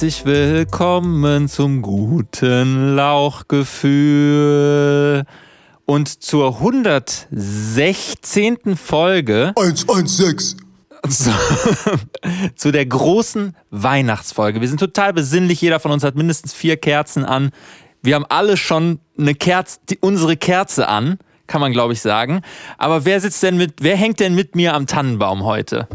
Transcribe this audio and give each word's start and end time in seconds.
herzlich 0.00 0.24
willkommen 0.24 1.46
zum 1.46 1.82
guten 1.82 2.96
Lauchgefühl. 2.96 5.26
Und 5.84 6.22
zur 6.22 6.54
116. 6.54 8.76
Folge 8.76 9.52
116. 9.58 10.58
zu, 11.06 11.30
zu 12.56 12.72
der 12.72 12.86
großen 12.86 13.54
Weihnachtsfolge. 13.68 14.62
Wir 14.62 14.68
sind 14.68 14.80
total 14.80 15.12
besinnlich. 15.12 15.60
Jeder 15.60 15.80
von 15.80 15.90
uns 15.90 16.02
hat 16.02 16.14
mindestens 16.14 16.54
vier 16.54 16.78
Kerzen 16.78 17.26
an. 17.26 17.50
Wir 18.00 18.14
haben 18.14 18.24
alle 18.26 18.56
schon 18.56 19.00
eine 19.18 19.34
Kerze, 19.34 19.80
die, 19.90 19.98
unsere 20.00 20.38
Kerze 20.38 20.88
an, 20.88 21.18
kann 21.46 21.60
man 21.60 21.72
glaube 21.72 21.92
ich 21.92 22.00
sagen. 22.00 22.40
Aber 22.78 23.04
wer 23.04 23.20
sitzt 23.20 23.42
denn 23.42 23.58
mit, 23.58 23.82
wer 23.82 23.98
hängt 23.98 24.18
denn 24.18 24.34
mit 24.34 24.56
mir 24.56 24.72
am 24.72 24.86
Tannenbaum 24.86 25.44
heute? 25.44 25.88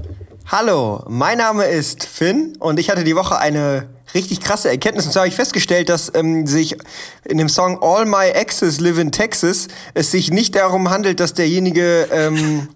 Hallo, 0.52 1.04
mein 1.08 1.40
Name 1.40 1.66
ist 1.66 2.06
Finn 2.06 2.56
und 2.60 2.80
ich 2.80 2.92
hatte 2.92 3.04
die 3.04 3.16
Woche 3.16 3.40
eine 3.40 3.90
richtig 4.14 4.42
krasse 4.42 4.70
Erkenntnis. 4.70 5.08
Und 5.08 5.12
zwar 5.12 5.22
habe 5.22 5.30
ich 5.30 5.36
festgestellt, 5.36 5.90
dass 5.90 6.14
ähm, 6.14 6.46
sich 6.46 6.78
in 7.24 7.40
dem 7.40 7.50
Song 7.50 7.82
All 7.82 8.06
My 8.06 8.28
Exes 8.30 8.80
Live 8.80 9.00
in 9.00 9.12
Texas 9.12 9.68
es 9.96 10.12
sich 10.12 10.30
nicht 10.30 10.54
darum 10.56 10.92
handelt, 10.92 11.20
dass 11.20 11.34
derjenige 11.34 12.08
ähm, 12.12 12.68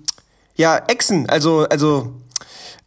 ja 0.55 0.77
Echsen, 0.87 1.29
also 1.29 1.67
also 1.69 2.11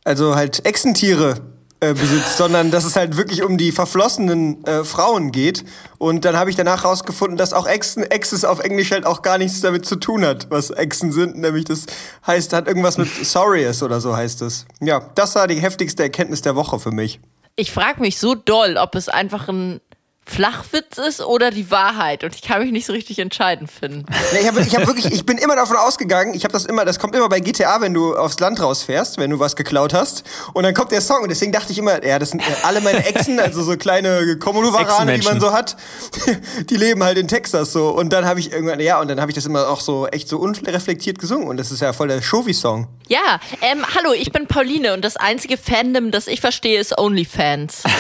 also 0.03 0.35
halt 0.35 0.67
Echsentiere 0.67 1.52
äh, 1.83 1.95
besitzt, 1.95 2.37
sondern 2.37 2.71
dass 2.71 2.85
es 2.85 2.95
halt 2.95 3.17
wirklich 3.17 3.43
um 3.43 3.59
die 3.59 3.73
verflossenen 3.73 4.65
äh, 4.67 4.85
Frauen 4.85 5.33
geht. 5.33 5.65
Und 5.99 6.25
dann 6.25 6.37
habe 6.37 6.49
ich 6.49 6.55
danach 6.55 6.85
rausgefunden, 6.85 7.37
dass 7.37 7.53
auch 7.53 7.67
Exen, 7.67 8.05
Exes 8.05 8.45
auf 8.45 8.61
Englisch 8.61 8.93
halt 8.93 9.05
auch 9.05 9.23
gar 9.23 9.37
nichts 9.37 9.63
damit 9.63 9.85
zu 9.85 9.97
tun 9.97 10.25
hat, 10.25 10.49
was 10.49 10.71
Exen 10.71 11.11
sind. 11.11 11.37
Nämlich 11.37 11.65
das 11.65 11.87
heißt, 12.25 12.53
hat 12.53 12.69
irgendwas 12.69 12.99
mit 12.99 13.09
Sorryes 13.25 13.83
oder 13.83 14.01
so 14.01 14.17
heißt 14.17 14.43
es. 14.43 14.65
Ja, 14.81 15.11
das 15.17 15.35
war 15.35 15.49
die 15.49 15.57
heftigste 15.57 16.05
Erkenntnis 16.05 16.41
der 16.41 16.55
Woche 16.55 16.79
für 16.79 16.93
mich. 16.93 17.19
Ich 17.57 17.73
frage 17.73 18.01
mich 18.01 18.17
so 18.17 18.37
doll, 18.37 18.77
ob 18.77 18.95
es 18.95 19.09
einfach 19.09 19.49
ein 19.49 19.81
Flachwitz 20.25 20.99
ist 20.99 21.21
oder 21.21 21.51
die 21.51 21.71
Wahrheit 21.71 22.23
und 22.25 22.35
ich 22.35 22.43
kann 22.43 22.63
mich 22.63 22.71
nicht 22.71 22.87
so 22.87 22.93
richtig 22.93 23.19
entscheiden 23.19 23.67
finden. 23.67 24.07
Ja, 24.33 24.41
ich, 24.41 24.47
hab, 24.47 24.57
ich 24.57 24.75
hab 24.77 24.87
wirklich, 24.87 25.07
ich 25.07 25.27
bin 25.27 25.37
immer 25.37 25.57
davon 25.57 25.77
ausgegangen, 25.77 26.33
ich 26.35 26.45
habe 26.45 26.53
das 26.53 26.65
immer, 26.65 26.85
das 26.85 26.99
kommt 26.99 27.17
immer 27.17 27.29
bei 27.29 27.41
GTA, 27.41 27.81
wenn 27.81 27.93
du 27.93 28.15
aufs 28.17 28.39
Land 28.39 28.61
rausfährst, 28.61 29.19
wenn 29.19 29.31
du 29.31 29.41
was 29.41 29.57
geklaut 29.57 29.93
hast 29.93 30.23
und 30.55 30.63
dann 30.63 30.75
kommt 30.75 30.93
der 30.93 31.01
Song 31.01 31.23
und 31.23 31.29
deswegen 31.29 31.53
dachte 31.53 31.73
ich 31.73 31.79
immer, 31.79 32.03
ja, 32.05 32.19
das 32.19 32.31
sind 32.31 32.43
alle 32.63 32.81
meine 32.81 33.05
Exen, 33.05 33.41
also 33.41 33.63
so 33.63 33.77
kleine 33.77 34.39
Komodo-Varane, 34.39 35.19
die 35.19 35.27
man 35.27 35.41
so 35.41 35.53
hat, 35.53 35.77
die 36.71 36.77
leben 36.77 37.03
halt 37.03 37.19
in 37.19 37.27
Texas 37.29 37.73
so 37.73 37.91
und 37.91 38.13
dann 38.13 38.25
habe 38.25 38.39
ich 38.39 38.53
irgendwann, 38.53 38.81
ja, 38.81 39.01
und 39.01 39.09
dann 39.09 39.21
habe 39.21 39.31
ich 39.31 39.35
das 39.35 39.45
immer 39.45 39.69
auch 39.69 39.81
so 39.81 40.07
echt 40.07 40.29
so 40.29 40.39
unreflektiert 40.39 41.19
gesungen 41.19 41.49
und 41.49 41.57
das 41.57 41.73
ist 41.73 41.83
ja 41.83 41.93
voll 41.93 42.09
der 42.09 42.23
Shovi-Song. 42.23 42.87
Ja, 43.09 43.41
ähm, 43.61 43.85
hallo, 43.95 44.13
ich 44.13 44.33
bin 44.33 44.47
Pauline 44.47 44.95
und 44.95 45.05
das 45.05 45.17
einzige 45.17 45.59
Fandom, 45.59 46.11
das 46.11 46.27
ich 46.29 46.41
verstehe, 46.41 46.81
ist 46.81 46.97
OnlyFans. 46.97 47.83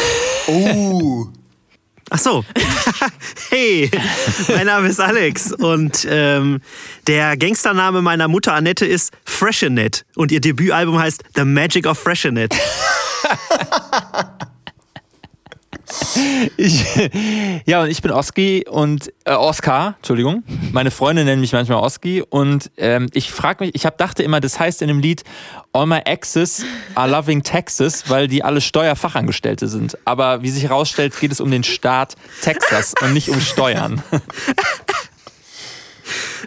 Oh. 0.49 1.28
Ach 2.15 2.19
so. 2.19 2.45
hey, 3.49 3.91
mein 4.49 4.67
Name 4.67 4.89
ist 4.89 5.00
Alex 5.00 5.50
und 5.50 6.06
ähm, 6.11 6.61
der 7.06 7.39
Gangstername 7.39 8.03
meiner 8.03 8.28
Mutter 8.28 8.53
Annette 8.53 8.84
ist 8.84 9.15
Freshenet 9.25 10.05
und 10.15 10.31
ihr 10.31 10.43
Debütalbum 10.43 10.99
heißt 10.99 11.25
The 11.34 11.47
Magic 11.47 11.87
of 11.87 11.99
Freshenet. 11.99 12.55
Ich, 16.56 16.84
ja, 17.66 17.82
und 17.82 17.91
ich 17.91 18.03
bin 18.03 18.10
Oski 18.10 18.64
und 18.69 19.12
äh, 19.25 19.32
Oscar, 19.32 19.94
Entschuldigung. 19.98 20.42
Meine 20.72 20.91
Freunde 20.91 21.25
nennen 21.25 21.41
mich 21.41 21.53
manchmal 21.53 21.78
Oski 21.82 22.22
und 22.22 22.70
ähm, 22.76 23.08
ich 23.12 23.30
frage 23.32 23.64
mich, 23.64 23.75
ich 23.75 23.84
hab, 23.86 23.98
dachte 23.98 24.22
immer, 24.22 24.41
das 24.41 24.58
heißt 24.58 24.82
in 24.82 24.88
dem 24.88 24.98
Lied 25.00 25.25
All 25.72 25.86
my 25.86 25.98
exes 26.04 26.64
are 26.94 27.08
loving 27.10 27.42
Texas, 27.42 28.08
weil 28.08 28.28
die 28.28 28.44
alle 28.44 28.60
Steuerfachangestellte 28.60 29.69
sind. 29.69 29.97
Aber 30.04 30.42
wie 30.42 30.50
sich 30.50 30.64
herausstellt, 30.64 31.19
geht 31.19 31.32
es 31.32 31.41
um 31.41 31.50
den 31.50 31.64
Staat 31.64 32.14
Texas 32.42 32.94
und 33.00 33.12
nicht 33.14 33.30
um 33.30 33.41
Steuern. 33.41 34.03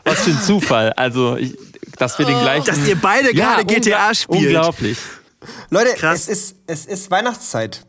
Was 0.03 0.21
für 0.21 0.31
ein 0.31 0.41
Zufall. 0.41 0.93
Also, 0.93 1.37
ich, 1.37 1.57
dass 1.97 2.19
wir 2.19 2.25
den 2.25 2.39
gleichen. 2.39 2.65
Dass 2.65 2.87
ihr 2.87 2.95
beide 2.95 3.33
gerade 3.33 3.63
ungla- 3.63 3.75
GTA 3.75 4.13
spielt. 4.13 4.45
Unglaublich. 4.45 4.97
Leute, 5.69 5.93
Krass. 5.95 6.27
es 6.27 6.27
ist, 6.27 6.55
es 6.67 6.85
ist 6.85 7.11
Weihnachtszeit. 7.11 7.85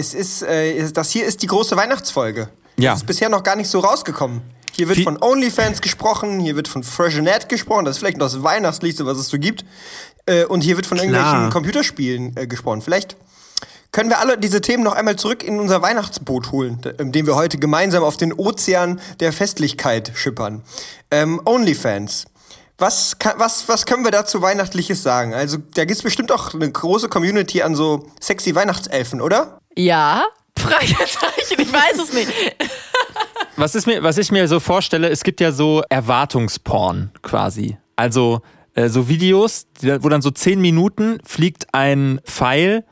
Es 0.00 0.14
ist, 0.14 0.42
äh, 0.42 0.90
das 0.92 1.10
hier 1.10 1.26
ist 1.26 1.42
die 1.42 1.46
große 1.46 1.76
Weihnachtsfolge. 1.76 2.48
Ja. 2.78 2.92
Das 2.92 3.00
ist 3.02 3.06
bisher 3.06 3.28
noch 3.28 3.42
gar 3.42 3.56
nicht 3.56 3.68
so 3.68 3.80
rausgekommen. 3.80 4.40
Hier 4.72 4.88
wird 4.88 4.96
Viel- 4.96 5.04
von 5.04 5.22
OnlyFans 5.22 5.80
gesprochen, 5.82 6.40
hier 6.40 6.56
wird 6.56 6.68
von 6.68 6.82
Freshenet 6.82 7.48
gesprochen, 7.48 7.84
das 7.84 7.96
ist 7.96 7.98
vielleicht 8.00 8.16
noch 8.16 8.26
das 8.32 8.42
Weihnachtsliedste, 8.42 9.04
was 9.04 9.18
es 9.18 9.28
so 9.28 9.38
gibt. 9.38 9.64
Äh, 10.26 10.44
und 10.46 10.62
hier 10.62 10.76
wird 10.76 10.86
von 10.86 10.96
irgendwelchen 10.98 11.50
Computerspielen 11.50 12.36
äh, 12.36 12.46
gesprochen. 12.46 12.80
Vielleicht 12.80 13.16
können 13.92 14.08
wir 14.08 14.20
alle 14.20 14.38
diese 14.38 14.60
Themen 14.60 14.82
noch 14.84 14.94
einmal 14.94 15.16
zurück 15.16 15.42
in 15.42 15.58
unser 15.60 15.82
Weihnachtsboot 15.82 16.52
holen, 16.52 16.80
d- 16.80 16.94
in 16.98 17.12
dem 17.12 17.26
wir 17.26 17.34
heute 17.34 17.58
gemeinsam 17.58 18.02
auf 18.04 18.16
den 18.16 18.32
Ozean 18.32 19.00
der 19.18 19.32
Festlichkeit 19.32 20.12
schippern. 20.14 20.62
Ähm, 21.10 21.40
OnlyFans. 21.44 22.24
Was, 22.78 23.18
kann, 23.18 23.34
was, 23.36 23.68
was 23.68 23.84
können 23.84 24.04
wir 24.04 24.10
dazu 24.12 24.40
Weihnachtliches 24.40 25.02
sagen? 25.02 25.34
Also, 25.34 25.58
da 25.74 25.84
gibt's 25.84 26.02
bestimmt 26.02 26.32
auch 26.32 26.54
eine 26.54 26.70
große 26.70 27.10
Community 27.10 27.60
an 27.60 27.74
so 27.74 28.06
sexy 28.20 28.54
Weihnachtselfen, 28.54 29.20
oder? 29.20 29.59
Ja? 29.76 30.24
Fragezeichen, 30.58 31.60
ich 31.60 31.72
weiß 31.72 31.98
es 32.02 32.12
nicht. 32.12 32.30
Was, 33.56 33.74
ist 33.74 33.86
mir, 33.86 34.02
was 34.02 34.18
ich 34.18 34.30
mir 34.30 34.46
so 34.48 34.60
vorstelle, 34.60 35.08
es 35.08 35.22
gibt 35.22 35.40
ja 35.40 35.52
so 35.52 35.82
Erwartungsporn 35.88 37.10
quasi. 37.22 37.78
Also 37.96 38.42
äh, 38.74 38.88
so 38.88 39.08
Videos, 39.08 39.66
wo 39.82 40.08
dann 40.08 40.22
so 40.22 40.30
zehn 40.30 40.60
Minuten 40.60 41.18
fliegt 41.24 41.66
ein 41.72 42.20
Pfeil 42.24 42.84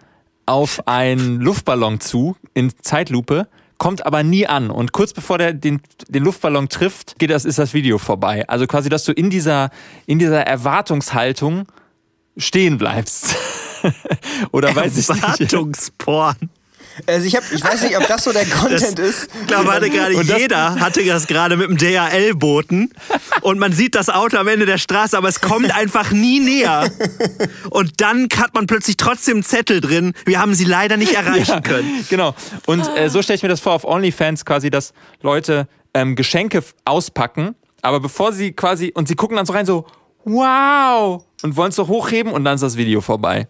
auf 0.46 0.86
einen 0.86 1.40
Luftballon 1.40 2.00
zu 2.00 2.36
in 2.54 2.72
Zeitlupe, 2.82 3.48
kommt 3.76 4.04
aber 4.06 4.22
nie 4.22 4.46
an. 4.46 4.70
Und 4.70 4.92
kurz 4.92 5.12
bevor 5.12 5.38
der 5.38 5.52
den, 5.52 5.80
den 6.08 6.24
Luftballon 6.24 6.68
trifft, 6.68 7.18
geht 7.18 7.30
das, 7.30 7.44
ist 7.44 7.58
das 7.58 7.74
Video 7.74 7.98
vorbei. 7.98 8.48
Also 8.48 8.66
quasi, 8.66 8.88
dass 8.88 9.04
du 9.04 9.12
in 9.12 9.30
dieser, 9.30 9.70
in 10.06 10.18
dieser 10.18 10.46
Erwartungshaltung 10.46 11.66
stehen 12.36 12.78
bleibst. 12.78 13.36
Oder 14.52 14.74
weiß 14.74 14.96
ich 14.96 15.08
nicht. 15.08 15.22
Erwartungsporn. 15.22 16.36
Also, 17.06 17.26
ich, 17.26 17.36
hab, 17.36 17.44
ich 17.52 17.62
weiß 17.62 17.82
nicht, 17.82 17.96
ob 17.96 18.06
das 18.06 18.24
so 18.24 18.32
der 18.32 18.44
Content 18.50 18.98
ist. 18.98 19.28
Ich 19.40 19.46
glaube, 19.46 19.72
hatte 19.72 19.90
gerade 19.90 20.14
das- 20.24 20.38
jeder 20.38 20.80
hatte 20.80 21.04
das 21.04 21.26
gerade 21.26 21.56
mit 21.56 21.68
dem 21.68 21.76
DHL-Boten 21.78 22.90
und 23.42 23.58
man 23.58 23.72
sieht 23.72 23.94
das 23.94 24.08
Auto 24.08 24.36
am 24.36 24.48
Ende 24.48 24.66
der 24.66 24.78
Straße, 24.78 25.16
aber 25.16 25.28
es 25.28 25.40
kommt 25.40 25.74
einfach 25.74 26.10
nie 26.10 26.40
näher. 26.40 26.90
Und 27.70 28.00
dann 28.00 28.28
hat 28.36 28.54
man 28.54 28.66
plötzlich 28.66 28.96
trotzdem 28.96 29.36
einen 29.38 29.44
Zettel 29.44 29.80
drin. 29.80 30.12
Wir 30.24 30.40
haben 30.40 30.54
sie 30.54 30.64
leider 30.64 30.96
nicht 30.96 31.12
erreichen 31.14 31.62
können. 31.62 32.04
Genau. 32.10 32.34
Und 32.66 32.86
äh, 32.96 33.08
so 33.10 33.22
stelle 33.22 33.36
ich 33.36 33.42
mir 33.42 33.48
das 33.48 33.60
vor 33.60 33.72
auf 33.72 33.84
OnlyFans 33.84 34.44
quasi, 34.44 34.70
dass 34.70 34.92
Leute 35.22 35.68
ähm, 35.94 36.16
Geschenke 36.16 36.62
auspacken, 36.84 37.54
aber 37.82 38.00
bevor 38.00 38.32
sie 38.32 38.52
quasi, 38.52 38.92
und 38.94 39.08
sie 39.08 39.14
gucken 39.14 39.36
dann 39.36 39.46
so 39.46 39.52
rein 39.52 39.66
so, 39.66 39.86
wow, 40.24 41.24
und 41.42 41.56
wollen 41.56 41.70
es 41.70 41.76
so 41.76 41.86
hochheben 41.86 42.32
und 42.32 42.44
dann 42.44 42.56
ist 42.56 42.60
das 42.62 42.76
Video 42.76 43.00
vorbei. 43.00 43.48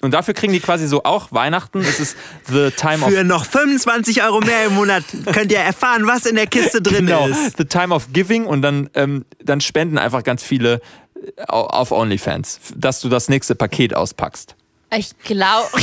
Und 0.00 0.12
dafür 0.14 0.32
kriegen 0.34 0.52
die 0.52 0.60
quasi 0.60 0.86
so 0.86 1.02
auch 1.02 1.32
Weihnachten. 1.32 1.80
Es 1.80 1.98
ist 1.98 2.16
the 2.46 2.70
time 2.70 3.04
of 3.04 3.10
Für 3.12 3.24
noch 3.24 3.44
25 3.44 4.22
Euro 4.22 4.40
mehr 4.40 4.66
im 4.66 4.74
Monat 4.76 5.02
könnt 5.32 5.50
ihr 5.50 5.58
erfahren, 5.58 6.06
was 6.06 6.24
in 6.24 6.36
der 6.36 6.46
Kiste 6.46 6.80
drin 6.80 7.06
genau, 7.06 7.26
ist. 7.26 7.56
the 7.58 7.64
time 7.64 7.92
of 7.94 8.06
giving 8.12 8.46
und 8.46 8.62
dann, 8.62 8.88
ähm, 8.94 9.24
dann 9.42 9.60
spenden 9.60 9.98
einfach 9.98 10.22
ganz 10.22 10.42
viele 10.44 10.74
äh, 11.16 11.42
au- 11.48 11.66
auf 11.66 11.90
OnlyFans, 11.90 12.60
dass 12.76 13.00
du 13.00 13.08
das 13.08 13.28
nächste 13.28 13.56
Paket 13.56 13.92
auspackst. 13.94 14.54
Ich 14.96 15.10
glaube. 15.24 15.68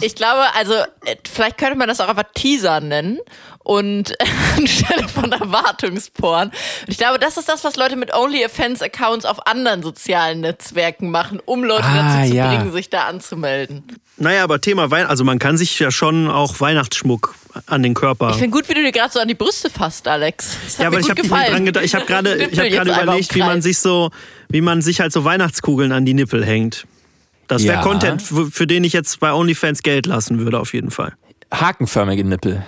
Ich 0.00 0.14
glaube, 0.16 0.42
also 0.54 0.74
äh, 1.04 1.16
vielleicht 1.32 1.58
könnte 1.58 1.76
man 1.76 1.88
das 1.88 2.00
auch 2.00 2.08
einfach 2.08 2.24
Teaser 2.34 2.80
nennen 2.80 3.18
und 3.70 4.14
anstelle 4.56 5.06
von 5.08 5.30
Erwartungsporn. 5.30 6.48
Und 6.48 6.54
ich 6.88 6.98
glaube, 6.98 7.20
das 7.20 7.36
ist 7.36 7.48
das, 7.48 7.62
was 7.62 7.76
Leute 7.76 7.94
mit 7.94 8.12
OnlyFans-Accounts 8.12 9.24
auf 9.24 9.46
anderen 9.46 9.84
sozialen 9.84 10.40
Netzwerken 10.40 11.10
machen, 11.12 11.38
um 11.44 11.62
Leute 11.62 11.84
Ah, 11.84 12.16
dazu 12.18 12.30
zu 12.30 12.36
ja. 12.36 12.48
bringen, 12.52 12.72
sich 12.72 12.90
da 12.90 13.02
anzumelden. 13.04 13.84
Naja, 14.16 14.42
aber 14.42 14.60
Thema 14.60 14.90
Weihnachten, 14.90 15.10
also 15.10 15.22
man 15.22 15.38
kann 15.38 15.56
sich 15.56 15.78
ja 15.78 15.92
schon 15.92 16.28
auch 16.28 16.58
Weihnachtsschmuck 16.60 17.34
an 17.66 17.84
den 17.84 17.94
Körper. 17.94 18.30
Ich 18.30 18.36
finde 18.38 18.50
gut, 18.50 18.68
wie 18.68 18.74
du 18.74 18.82
dir 18.82 18.90
gerade 18.92 19.12
so 19.12 19.20
an 19.20 19.28
die 19.28 19.34
Brüste 19.36 19.70
fasst, 19.70 20.08
Alex. 20.08 20.56
Das 20.64 20.78
ja, 20.78 20.88
aber 20.88 20.98
ich 20.98 21.08
habe 21.08 21.22
dran 21.22 21.64
gedacht. 21.64 21.84
Ich 21.84 21.94
habe 21.94 22.06
gerade 22.06 22.30
hab 22.52 22.86
überlegt, 23.04 23.34
wie 23.36 23.38
man 23.40 23.62
sich 23.62 23.78
so, 23.78 24.10
wie 24.48 24.62
man 24.62 24.82
sich 24.82 25.00
halt 25.00 25.12
so 25.12 25.24
Weihnachtskugeln 25.24 25.92
an 25.92 26.04
die 26.04 26.14
Nippel 26.14 26.44
hängt. 26.44 26.86
Das 27.46 27.62
wäre 27.62 27.76
Ja. 27.76 27.82
Content, 27.82 28.20
für 28.20 28.66
den 28.66 28.82
ich 28.82 28.92
jetzt 28.92 29.20
bei 29.20 29.32
OnlyFans 29.32 29.82
Geld 29.82 30.06
lassen 30.06 30.40
würde, 30.40 30.58
auf 30.58 30.74
jeden 30.74 30.90
Fall. 30.90 31.12
Hakenförmige 31.54 32.24
Nippel. 32.24 32.64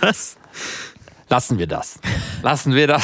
Was? 0.00 0.36
Lassen 1.28 1.58
wir 1.58 1.66
das. 1.68 2.00
Lassen 2.42 2.74
wir 2.74 2.86
das. 2.88 3.02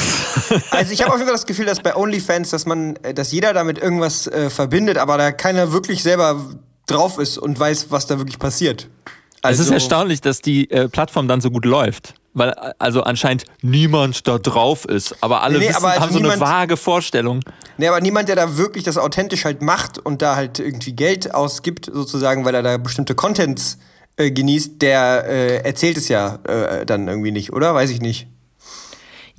Also 0.71 0.91
ich 0.91 1.01
habe 1.01 1.11
auf 1.11 1.17
jeden 1.17 1.27
Fall 1.27 1.35
das 1.37 1.45
Gefühl, 1.45 1.65
dass 1.65 1.79
bei 1.79 1.95
OnlyFans, 1.95 2.49
dass 2.49 2.65
man, 2.65 2.97
äh, 2.97 3.13
dass 3.13 3.31
jeder 3.31 3.53
damit 3.53 3.77
irgendwas 3.77 4.27
äh, 4.27 4.49
verbindet, 4.49 4.97
aber 4.97 5.17
da 5.17 5.31
keiner 5.31 5.71
wirklich 5.71 6.03
selber 6.03 6.45
drauf 6.87 7.19
ist 7.19 7.37
und 7.37 7.57
weiß, 7.57 7.87
was 7.89 8.05
da 8.07 8.17
wirklich 8.17 8.37
passiert. 8.39 8.89
es 9.37 9.43
Also, 9.43 9.63
ist 9.63 9.71
erstaunlich, 9.71 10.19
dass 10.21 10.41
die 10.41 10.69
äh, 10.71 10.89
Plattform 10.89 11.27
dann 11.29 11.39
so 11.39 11.51
gut 11.51 11.63
läuft. 11.65 12.15
weil 12.33 12.51
also 12.79 13.01
anscheinend 13.03 13.45
niemand 13.61 14.27
da 14.27 14.37
drauf 14.39 14.83
ist, 14.85 15.15
aber 15.21 15.41
alle 15.41 15.57
Nee, 15.59 15.69
wissen, 15.69 15.77
aber 15.77 15.87
also 15.89 16.01
haben 16.01 16.11
so 16.11 16.19
eine 16.19 16.27
niemand- 16.27 16.41
vage 16.41 16.75
Vorstellung. 16.77 17.39
Nee, 17.77 17.87
aber 17.87 18.01
niemand, 18.01 18.27
der 18.27 18.35
da 18.35 18.57
wirklich 18.57 18.83
das 18.83 18.97
authentisch 18.97 19.45
halt 19.45 19.61
macht 19.61 19.99
und 19.99 20.21
da 20.21 20.35
halt 20.35 20.59
irgendwie 20.59 20.91
Geld 20.93 21.33
ausgibt, 21.33 21.85
sozusagen, 21.91 22.43
weil 22.45 22.55
er 22.55 22.61
da 22.63 22.77
bestimmte 22.77 23.15
Contents 23.15 23.77
äh, 24.17 24.31
genießt, 24.31 24.81
der 24.81 25.25
äh, 25.27 25.57
erzählt 25.63 25.97
es 25.97 26.09
ja 26.09 26.39
äh, 26.43 26.85
dann 26.85 27.07
irgendwie 27.07 27.31
nicht, 27.31 27.53
oder? 27.53 27.73
Weiß 27.73 27.89
ich 27.89 28.01
nicht. 28.01 28.27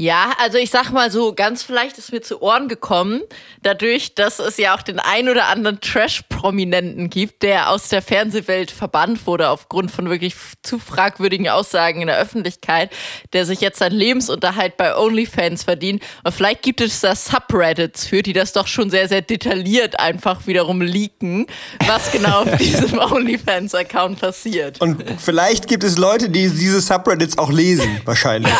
Ja, 0.01 0.33
also 0.39 0.59
ich 0.59 0.71
sag 0.71 0.93
mal 0.93 1.11
so, 1.11 1.35
ganz 1.35 1.65
vielleicht 1.65 1.99
ist 1.99 2.13
mir 2.13 2.23
zu 2.23 2.41
Ohren 2.41 2.69
gekommen, 2.69 3.21
dadurch, 3.65 4.15
dass 4.15 4.39
es 4.39 4.57
ja 4.57 4.77
auch 4.77 4.83
den 4.83 5.01
ein 5.01 5.29
oder 5.29 5.47
anderen 5.47 5.81
Trash-Prominenten 5.81 7.11
gibt, 7.11 7.43
der 7.43 7.71
aus 7.71 7.89
der 7.89 8.01
Fernsehwelt 8.01 8.71
verbannt 8.71 9.27
wurde 9.27 9.49
aufgrund 9.49 9.91
von 9.91 10.09
wirklich 10.09 10.37
zu 10.63 10.79
fragwürdigen 10.79 11.49
Aussagen 11.49 12.01
in 12.01 12.07
der 12.07 12.17
Öffentlichkeit, 12.17 12.93
der 13.33 13.45
sich 13.45 13.61
jetzt 13.61 13.81
seinen 13.81 13.97
Lebensunterhalt 13.97 14.77
bei 14.77 14.97
OnlyFans 14.97 15.65
verdient. 15.65 16.05
Und 16.23 16.33
vielleicht 16.33 16.63
gibt 16.63 16.81
es 16.81 17.01
da 17.01 17.17
Subreddits 17.17 18.07
für, 18.07 18.23
die 18.23 18.33
das 18.33 18.53
doch 18.53 18.69
schon 18.69 18.91
sehr, 18.91 19.09
sehr 19.09 19.23
detailliert 19.23 19.99
einfach 19.99 20.47
wiederum 20.47 20.81
leaken, 20.81 21.49
was 21.89 22.13
genau 22.13 22.43
auf 22.43 22.57
diesem 22.59 23.01
OnlyFans-Account 23.01 24.21
passiert. 24.21 24.81
Und 24.81 25.03
vielleicht 25.19 25.67
gibt 25.67 25.83
es 25.83 25.99
Leute, 25.99 26.31
die 26.31 26.49
diese 26.51 26.81
Subreddits 26.81 27.37
auch 27.37 27.51
lesen, 27.51 28.01
wahrscheinlich. 28.05 28.53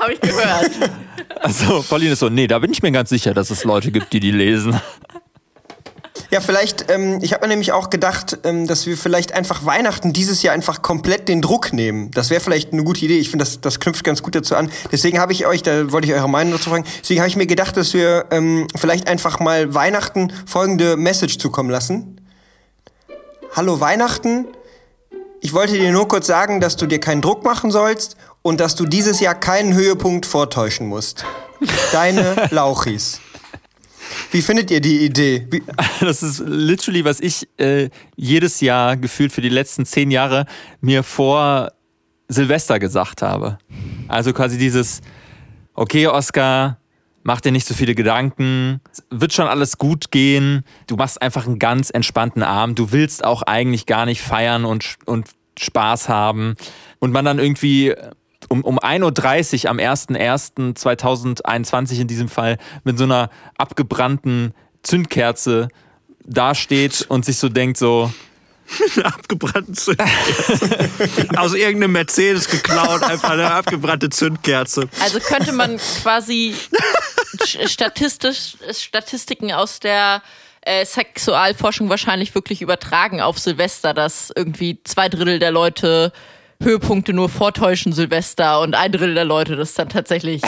Habe 0.00 0.14
ich 0.14 0.31
gehört. 0.36 0.70
Also 1.40 1.84
Pauline 1.88 2.12
ist 2.12 2.20
so, 2.20 2.28
nee, 2.28 2.46
da 2.46 2.60
bin 2.60 2.70
ich 2.70 2.82
mir 2.82 2.92
ganz 2.92 3.10
sicher, 3.10 3.34
dass 3.34 3.50
es 3.50 3.64
Leute 3.64 3.90
gibt, 3.90 4.12
die 4.12 4.20
die 4.20 4.30
lesen. 4.30 4.80
Ja, 6.32 6.40
vielleicht, 6.40 6.90
ähm, 6.90 7.18
ich 7.20 7.34
habe 7.34 7.44
mir 7.44 7.48
nämlich 7.48 7.72
auch 7.72 7.90
gedacht, 7.90 8.38
ähm, 8.44 8.66
dass 8.66 8.86
wir 8.86 8.96
vielleicht 8.96 9.32
einfach 9.32 9.66
Weihnachten 9.66 10.14
dieses 10.14 10.42
Jahr 10.42 10.54
einfach 10.54 10.80
komplett 10.80 11.28
den 11.28 11.42
Druck 11.42 11.74
nehmen. 11.74 12.10
Das 12.12 12.30
wäre 12.30 12.40
vielleicht 12.40 12.72
eine 12.72 12.84
gute 12.84 13.04
Idee. 13.04 13.18
Ich 13.18 13.28
finde, 13.28 13.44
das, 13.44 13.60
das 13.60 13.80
knüpft 13.80 14.02
ganz 14.02 14.22
gut 14.22 14.34
dazu 14.34 14.56
an. 14.56 14.70
Deswegen 14.90 15.18
habe 15.18 15.32
ich 15.32 15.46
euch, 15.46 15.62
da 15.62 15.92
wollte 15.92 16.06
ich 16.06 16.14
eure 16.14 16.30
Meinung 16.30 16.54
dazu 16.54 16.70
fragen, 16.70 16.84
deswegen 17.02 17.20
habe 17.20 17.28
ich 17.28 17.36
mir 17.36 17.46
gedacht, 17.46 17.76
dass 17.76 17.92
wir 17.92 18.26
ähm, 18.30 18.66
vielleicht 18.74 19.08
einfach 19.08 19.40
mal 19.40 19.74
Weihnachten 19.74 20.32
folgende 20.46 20.96
Message 20.96 21.38
zukommen 21.38 21.68
lassen. 21.68 22.20
Hallo 23.54 23.80
Weihnachten. 23.80 24.46
Ich 25.42 25.52
wollte 25.52 25.74
dir 25.74 25.92
nur 25.92 26.08
kurz 26.08 26.28
sagen, 26.28 26.60
dass 26.60 26.76
du 26.76 26.86
dir 26.86 27.00
keinen 27.00 27.20
Druck 27.20 27.44
machen 27.44 27.70
sollst 27.70 28.16
und 28.42 28.60
dass 28.60 28.74
du 28.74 28.84
dieses 28.84 29.20
Jahr 29.20 29.34
keinen 29.34 29.74
Höhepunkt 29.74 30.26
vortäuschen 30.26 30.88
musst. 30.88 31.24
Deine 31.92 32.48
Lauchis. 32.50 33.20
Wie 34.30 34.42
findet 34.42 34.70
ihr 34.70 34.80
die 34.80 35.04
Idee? 35.04 35.46
Wie, 35.50 35.62
Das 36.00 36.22
ist 36.22 36.42
literally, 36.44 37.04
was 37.04 37.20
ich 37.20 37.48
äh, 37.58 37.88
jedes 38.16 38.60
Jahr 38.60 38.96
gefühlt 38.96 39.32
für 39.32 39.40
die 39.40 39.48
letzten 39.48 39.86
zehn 39.86 40.10
Jahre 40.10 40.46
mir 40.80 41.02
vor 41.02 41.72
Silvester 42.28 42.78
gesagt 42.78 43.22
habe. 43.22 43.58
Also 44.08 44.32
quasi 44.32 44.58
dieses, 44.58 45.00
okay, 45.74 46.06
Oscar, 46.06 46.78
mach 47.22 47.40
dir 47.40 47.52
nicht 47.52 47.66
so 47.66 47.74
viele 47.74 47.94
Gedanken, 47.94 48.80
es 48.90 49.04
wird 49.10 49.32
schon 49.32 49.46
alles 49.46 49.78
gut 49.78 50.10
gehen, 50.10 50.64
du 50.86 50.96
machst 50.96 51.22
einfach 51.22 51.46
einen 51.46 51.58
ganz 51.58 51.90
entspannten 51.90 52.42
Abend, 52.42 52.78
du 52.78 52.90
willst 52.90 53.24
auch 53.24 53.42
eigentlich 53.42 53.86
gar 53.86 54.06
nicht 54.06 54.22
feiern 54.22 54.64
und, 54.64 54.96
und 55.04 55.28
Spaß 55.58 56.08
haben. 56.08 56.54
Und 56.98 57.12
man 57.12 57.24
dann 57.24 57.38
irgendwie 57.38 57.94
um, 58.52 58.62
um 58.62 58.78
1.30 58.78 59.64
Uhr 59.64 59.70
am 59.70 59.78
01.01.2021 59.78 62.00
in 62.00 62.08
diesem 62.08 62.28
Fall 62.28 62.58
mit 62.84 62.98
so 62.98 63.04
einer 63.04 63.30
abgebrannten 63.58 64.54
Zündkerze 64.82 65.68
dasteht 66.24 67.02
und 67.08 67.24
sich 67.24 67.38
so 67.38 67.48
denkt 67.48 67.78
so, 67.78 68.12
Eine 68.96 69.06
abgebrannte 69.06 69.72
Zündkerze. 69.72 70.88
Aus 71.36 71.54
irgendeinem 71.54 71.92
Mercedes 71.92 72.48
geklaut, 72.48 73.02
einfach 73.02 73.30
eine 73.30 73.50
abgebrannte 73.50 74.10
Zündkerze. 74.10 74.88
Also 75.02 75.18
könnte 75.20 75.52
man 75.52 75.78
quasi 76.02 76.54
sch- 77.44 77.68
statistisch, 77.68 78.56
Statistiken 78.72 79.52
aus 79.52 79.80
der 79.80 80.22
äh, 80.62 80.84
Sexualforschung 80.86 81.88
wahrscheinlich 81.88 82.34
wirklich 82.34 82.62
übertragen 82.62 83.20
auf 83.20 83.38
Silvester, 83.38 83.94
dass 83.94 84.32
irgendwie 84.34 84.78
zwei 84.84 85.08
Drittel 85.08 85.38
der 85.38 85.50
Leute 85.50 86.12
Höhepunkte 86.62 87.12
nur 87.12 87.28
vortäuschen 87.28 87.92
Silvester 87.92 88.60
und 88.60 88.74
ein 88.74 88.92
Drittel 88.92 89.14
der 89.14 89.24
Leute 89.24 89.56
das 89.56 89.74
dann 89.74 89.88
tatsächlich 89.88 90.42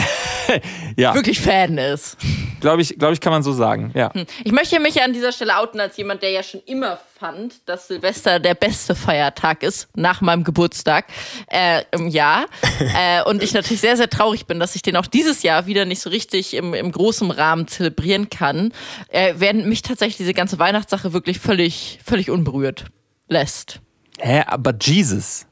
ja, 0.97 1.13
wirklich 1.13 1.41
Fan 1.41 1.77
ist. 1.77 2.17
glaube 2.61 2.81
ich, 2.81 2.97
glaube 2.97 3.13
ich, 3.13 3.19
kann 3.19 3.33
man 3.33 3.43
so 3.43 3.51
sagen, 3.51 3.91
ja. 3.93 4.11
Ich 4.43 4.51
möchte 4.51 4.79
mich 4.79 5.01
an 5.01 5.13
dieser 5.13 5.31
Stelle 5.31 5.57
outen 5.57 5.79
als 5.79 5.97
jemand, 5.97 6.21
der 6.21 6.31
ja 6.31 6.41
schon 6.41 6.61
immer 6.65 6.99
fand, 7.19 7.67
dass 7.67 7.87
Silvester 7.87 8.39
der 8.39 8.55
beste 8.55 8.95
Feiertag 8.95 9.63
ist, 9.63 9.89
nach 9.95 10.21
meinem 10.21 10.43
Geburtstag 10.43 11.05
äh, 11.47 11.83
im 11.91 12.07
Jahr. 12.07 12.45
äh, 12.79 13.23
und 13.23 13.43
ich 13.43 13.53
natürlich 13.53 13.81
sehr, 13.81 13.97
sehr 13.97 14.09
traurig 14.09 14.45
bin, 14.45 14.59
dass 14.59 14.75
ich 14.75 14.81
den 14.81 14.95
auch 14.95 15.07
dieses 15.07 15.43
Jahr 15.43 15.65
wieder 15.65 15.85
nicht 15.85 16.01
so 16.01 16.09
richtig 16.09 16.53
im, 16.53 16.73
im 16.73 16.91
großen 16.91 17.29
Rahmen 17.31 17.67
zelebrieren 17.67 18.29
kann, 18.29 18.71
äh, 19.09 19.33
während 19.37 19.67
mich 19.67 19.81
tatsächlich 19.81 20.17
diese 20.17 20.33
ganze 20.33 20.59
Weihnachtssache 20.59 21.13
wirklich 21.13 21.39
völlig, 21.39 21.99
völlig 22.05 22.29
unberührt 22.29 22.85
lässt. 23.27 23.79
Hä, 24.19 24.43
aber 24.47 24.73
Jesus. 24.81 25.45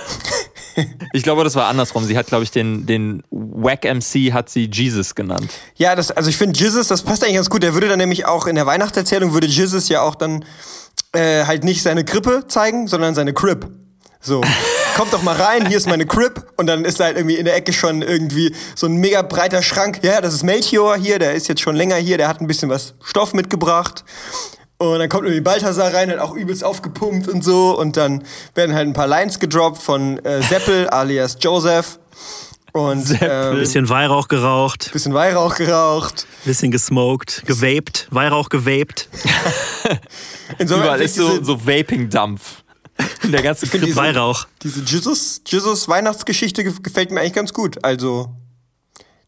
Ich 1.13 1.23
glaube, 1.23 1.45
das 1.45 1.55
war 1.55 1.69
andersrum. 1.69 2.05
Sie 2.05 2.19
hat, 2.19 2.27
glaube 2.27 2.43
ich, 2.43 2.51
den, 2.51 2.85
den 2.85 3.23
Wack 3.31 3.85
MC 3.85 4.33
hat 4.33 4.51
sie 4.51 4.69
Jesus 4.73 5.15
genannt. 5.15 5.53
Ja, 5.77 5.95
das, 5.95 6.11
also 6.11 6.29
ich 6.29 6.37
finde 6.37 6.59
Jesus, 6.59 6.89
das 6.89 7.03
passt 7.03 7.23
eigentlich 7.23 7.37
ganz 7.37 7.49
gut. 7.49 7.63
Der 7.63 7.75
würde 7.75 7.89
dann 7.89 7.99
nämlich 7.99 8.27
auch 8.27 8.49
in 8.49 8.57
der 8.57 8.67
Weihnachtserzählung 8.67 9.33
würde 9.33 9.47
Jesus 9.47 9.89
ja 9.89 10.03
auch 10.03 10.17
dann 10.17 10.45
äh, 11.13 11.45
halt 11.45 11.63
nicht 11.63 11.83
seine 11.83 12.05
Krippe 12.05 12.47
zeigen, 12.49 12.89
sondern 12.89 13.15
seine 13.15 13.33
Crib. 13.33 13.69
So, 14.21 14.43
kommt 14.97 15.13
doch 15.13 15.23
mal 15.23 15.37
rein, 15.37 15.67
hier 15.67 15.77
ist 15.77 15.87
meine 15.87 16.07
Crib 16.07 16.47
und 16.57 16.67
dann 16.67 16.85
ist 16.85 17.01
da 17.01 17.05
halt 17.05 17.17
irgendwie 17.17 17.37
in 17.37 17.45
der 17.45 17.57
Ecke 17.57 17.73
schon 17.73 18.03
irgendwie 18.03 18.55
so 18.75 18.87
ein 18.87 18.97
mega 18.97 19.23
breiter 19.23 19.63
Schrank. 19.63 20.01
Ja, 20.03 20.21
das 20.21 20.35
ist 20.35 20.43
Melchior 20.43 20.97
hier, 20.97 21.19
der 21.19 21.35
ist 21.35 21.49
jetzt 21.49 21.61
schon 21.61 21.77
länger 21.77 21.97
hier, 21.97 22.17
der 22.17 22.29
hat 22.29 22.41
ein 22.41 22.47
bisschen 22.47 22.69
was 22.71 22.95
Stoff 23.03 23.35
mitgebracht. 23.35 24.05
Und 24.79 24.99
dann 24.99 25.09
kommt 25.09 25.25
irgendwie 25.25 25.41
Balthasar 25.41 25.95
rein, 25.95 26.11
hat 26.11 26.19
auch 26.19 26.35
übelst 26.35 26.65
aufgepumpt 26.65 27.29
und 27.29 27.45
so. 27.45 27.79
Und 27.79 27.97
dann 27.97 28.25
werden 28.55 28.75
halt 28.75 28.89
ein 28.89 28.93
paar 28.93 29.07
Lines 29.07 29.39
gedroppt 29.39 29.83
von 29.83 30.19
äh, 30.25 30.43
Seppel 30.43 30.89
alias 30.91 31.37
Joseph. 31.41 31.99
Und 32.73 33.07
ähm, 33.21 33.55
Bisschen 33.55 33.89
Weihrauch 33.89 34.27
geraucht, 34.27 34.91
bisschen 34.93 35.15
Weihrauch 35.15 35.55
geraucht. 35.55 36.27
bisschen 36.45 36.73
gesmoked, 36.73 37.45
gewaped, 37.47 38.09
Weihrauch 38.11 38.49
gewaped. 38.49 39.09
Insofern 40.59 40.85
Überall 40.85 41.01
ist 41.01 41.15
so, 41.15 41.43
so 41.43 41.57
Vaping-Dampf. 41.65 42.64
In 43.23 43.33
der 43.33 43.43
ganzen 43.43 43.69
finde 43.69 43.87
diese- 43.87 43.97
Weihrauch. 43.99 44.47
diese 44.63 44.81
Jesus, 44.83 45.41
Jesus 45.47 45.89
Weihnachtsgeschichte 45.89 46.63
gef- 46.63 46.83
gefällt 46.83 47.11
mir 47.11 47.21
eigentlich 47.21 47.33
ganz 47.33 47.53
gut. 47.53 47.83
Also 47.85 48.29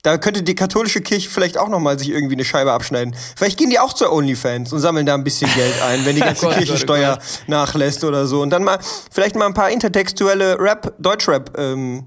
da 0.02 0.18
könnte 0.18 0.44
die 0.44 0.54
katholische 0.54 1.00
Kirche 1.00 1.28
vielleicht 1.28 1.58
auch 1.58 1.68
noch 1.68 1.80
mal 1.80 1.98
sich 1.98 2.10
irgendwie 2.10 2.34
eine 2.34 2.44
Scheibe 2.44 2.70
abschneiden. 2.72 3.16
Vielleicht 3.34 3.58
gehen 3.58 3.70
die 3.70 3.80
auch 3.80 3.92
zur 3.92 4.12
OnlyFans 4.12 4.72
und 4.72 4.78
sammeln 4.78 5.04
da 5.04 5.14
ein 5.14 5.24
bisschen 5.24 5.52
Geld 5.54 5.74
ein, 5.82 6.04
wenn 6.06 6.14
die 6.14 6.20
ganze 6.30 6.48
Kirchensteuer 6.48 7.18
nachlässt 7.48 8.04
oder 8.04 8.26
so. 8.28 8.40
Und 8.40 8.50
dann 8.50 8.62
mal 8.62 8.78
vielleicht 9.10 9.34
mal 9.34 9.46
ein 9.46 9.54
paar 9.54 9.70
intertextuelle 9.70 10.60
Rap, 10.60 10.94
Deutschrap 11.00 11.58
ähm, 11.58 12.04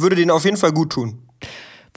würde 0.00 0.16
denen 0.16 0.30
auf 0.30 0.44
jeden 0.46 0.56
Fall 0.56 0.72
gut 0.72 0.90
tun. 0.92 1.28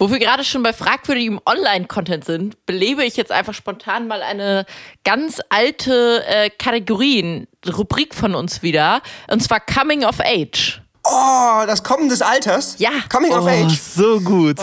Wo 0.02 0.10
wir 0.10 0.18
gerade 0.18 0.44
schon 0.44 0.64
bei 0.64 0.74
fragwürdigem 0.74 1.40
Online-Content 1.46 2.26
sind, 2.26 2.66
belebe 2.66 3.04
ich 3.06 3.18
jetzt 3.18 3.32
einfach 3.32 3.54
spontan 3.54 4.08
mal 4.08 4.24
eine 4.24 4.66
ganz 5.04 5.40
alte 5.50 6.24
äh, 6.26 6.50
Kategorie, 6.50 7.48
Rubrik 7.78 8.16
von 8.16 8.34
uns 8.34 8.64
wieder, 8.64 9.04
und 9.30 9.44
zwar 9.44 9.60
Coming 9.60 10.04
of 10.04 10.20
Age. 10.20 10.82
Oh, 11.04 11.66
das 11.68 11.84
Kommen 11.84 12.10
des 12.10 12.24
Alters. 12.24 12.78
Ja. 12.80 12.90
Coming 13.12 13.32
of 13.32 13.46
Oh, 13.46 13.48
Age. 13.48 13.80
so 13.80 14.20
gut. 14.22 14.58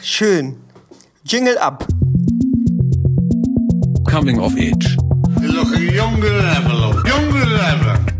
Schön. 0.00 0.62
Jingle 1.24 1.58
ab. 1.58 1.84
Coming 4.08 4.38
of 4.38 4.52
Age. 4.52 4.96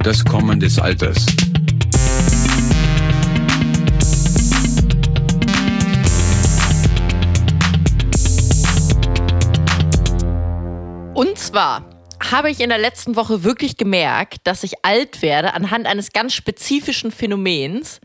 Das 0.03 0.25
Kommen 0.25 0.59
des 0.59 0.77
Alters. 0.81 1.25
Und 11.19 11.37
zwar 11.37 11.83
habe 12.31 12.49
ich 12.49 12.61
in 12.61 12.69
der 12.69 12.79
letzten 12.79 13.17
Woche 13.17 13.43
wirklich 13.43 13.77
gemerkt, 13.77 14.39
dass 14.45 14.63
ich 14.63 14.85
alt 14.85 15.21
werde 15.21 15.53
anhand 15.53 15.85
eines 15.87 16.13
ganz 16.13 16.33
spezifischen 16.33 17.11
Phänomens. 17.11 18.01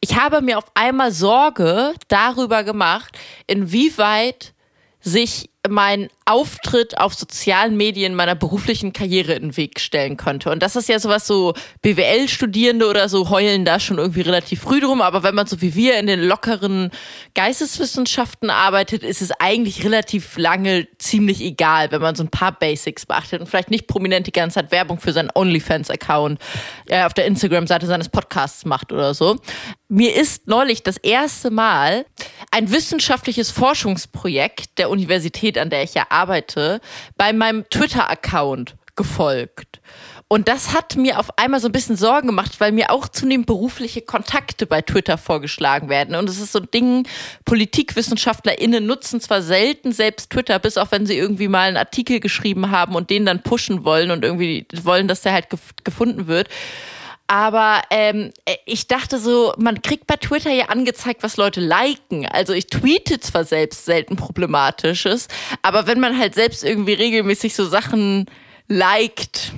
Ich 0.00 0.14
habe 0.14 0.40
mir 0.40 0.58
auf 0.58 0.70
einmal 0.74 1.10
Sorge 1.10 1.92
darüber 2.06 2.62
gemacht, 2.62 3.18
inwieweit 3.48 4.54
sich 5.00 5.50
mein 5.68 6.08
Auftritt 6.24 6.96
auf 6.98 7.14
sozialen 7.14 7.76
Medien 7.76 8.14
meiner 8.14 8.34
beruflichen 8.34 8.92
Karriere 8.92 9.34
in 9.34 9.42
den 9.42 9.56
Weg 9.56 9.80
stellen 9.80 10.16
könnte. 10.16 10.50
Und 10.50 10.62
das 10.62 10.76
ist 10.76 10.88
ja 10.88 10.98
sowas 10.98 11.26
so 11.26 11.54
BWL-Studierende 11.82 12.88
oder 12.88 13.08
so 13.08 13.28
heulen 13.30 13.64
da 13.64 13.78
schon 13.78 13.98
irgendwie 13.98 14.22
relativ 14.22 14.62
früh 14.62 14.80
drum. 14.80 15.02
Aber 15.02 15.22
wenn 15.22 15.34
man 15.34 15.46
so 15.46 15.60
wie 15.60 15.74
wir 15.74 15.98
in 15.98 16.06
den 16.06 16.22
lockeren 16.22 16.90
Geisteswissenschaften 17.34 18.48
arbeitet, 18.48 19.02
ist 19.02 19.20
es 19.20 19.32
eigentlich 19.32 19.84
relativ 19.84 20.38
lange 20.38 20.88
ziemlich 20.98 21.42
egal, 21.42 21.90
wenn 21.90 22.00
man 22.00 22.14
so 22.14 22.22
ein 22.22 22.30
paar 22.30 22.52
Basics 22.52 23.04
beachtet 23.04 23.40
und 23.40 23.46
vielleicht 23.46 23.70
nicht 23.70 23.86
prominent 23.86 24.26
die 24.26 24.32
ganze 24.32 24.54
Zeit 24.54 24.72
Werbung 24.72 24.98
für 24.98 25.12
seinen 25.12 25.30
OnlyFans-Account 25.34 26.40
äh, 26.86 27.04
auf 27.04 27.12
der 27.12 27.26
Instagram-Seite 27.26 27.86
seines 27.86 28.08
Podcasts 28.08 28.64
macht 28.64 28.92
oder 28.92 29.14
so. 29.14 29.36
Mir 29.92 30.14
ist 30.14 30.46
neulich 30.46 30.84
das 30.84 30.98
erste 30.98 31.50
Mal 31.50 32.06
ein 32.52 32.70
wissenschaftliches 32.70 33.50
Forschungsprojekt 33.50 34.78
der 34.78 34.88
Universität, 34.88 35.49
an 35.58 35.70
der 35.70 35.82
ich 35.82 35.94
ja 35.94 36.06
arbeite, 36.10 36.80
bei 37.16 37.32
meinem 37.32 37.68
Twitter-Account 37.70 38.76
gefolgt. 38.96 39.80
Und 40.32 40.46
das 40.46 40.74
hat 40.74 40.94
mir 40.94 41.18
auf 41.18 41.36
einmal 41.40 41.58
so 41.58 41.68
ein 41.68 41.72
bisschen 41.72 41.96
Sorgen 41.96 42.28
gemacht, 42.28 42.60
weil 42.60 42.70
mir 42.70 42.90
auch 42.90 43.08
zunehmend 43.08 43.48
berufliche 43.48 44.00
Kontakte 44.02 44.64
bei 44.64 44.80
Twitter 44.80 45.18
vorgeschlagen 45.18 45.88
werden. 45.88 46.14
Und 46.14 46.28
es 46.30 46.38
ist 46.38 46.52
so 46.52 46.60
ein 46.60 46.68
Ding, 46.72 47.08
PolitikwissenschaftlerInnen 47.46 48.86
nutzen 48.86 49.20
zwar 49.20 49.42
selten 49.42 49.90
selbst 49.90 50.30
Twitter, 50.30 50.60
bis 50.60 50.78
auch 50.78 50.92
wenn 50.92 51.04
sie 51.04 51.16
irgendwie 51.16 51.48
mal 51.48 51.66
einen 51.66 51.76
Artikel 51.76 52.20
geschrieben 52.20 52.70
haben 52.70 52.94
und 52.94 53.10
den 53.10 53.26
dann 53.26 53.42
pushen 53.42 53.84
wollen 53.84 54.12
und 54.12 54.24
irgendwie 54.24 54.66
wollen, 54.84 55.08
dass 55.08 55.22
der 55.22 55.32
halt 55.32 55.46
gef- 55.46 55.82
gefunden 55.82 56.28
wird. 56.28 56.48
Aber 57.30 57.82
ähm, 57.90 58.32
ich 58.66 58.88
dachte 58.88 59.20
so, 59.20 59.54
man 59.56 59.82
kriegt 59.82 60.08
bei 60.08 60.16
Twitter 60.16 60.50
ja 60.50 60.64
angezeigt, 60.64 61.22
was 61.22 61.36
Leute 61.36 61.60
liken. 61.60 62.26
Also 62.26 62.52
ich 62.52 62.66
tweete 62.66 63.20
zwar 63.20 63.44
selbst 63.44 63.84
selten 63.84 64.16
Problematisches, 64.16 65.28
aber 65.62 65.86
wenn 65.86 66.00
man 66.00 66.18
halt 66.18 66.34
selbst 66.34 66.64
irgendwie 66.64 66.94
regelmäßig 66.94 67.54
so 67.54 67.68
Sachen 67.68 68.26
liked, 68.66 69.52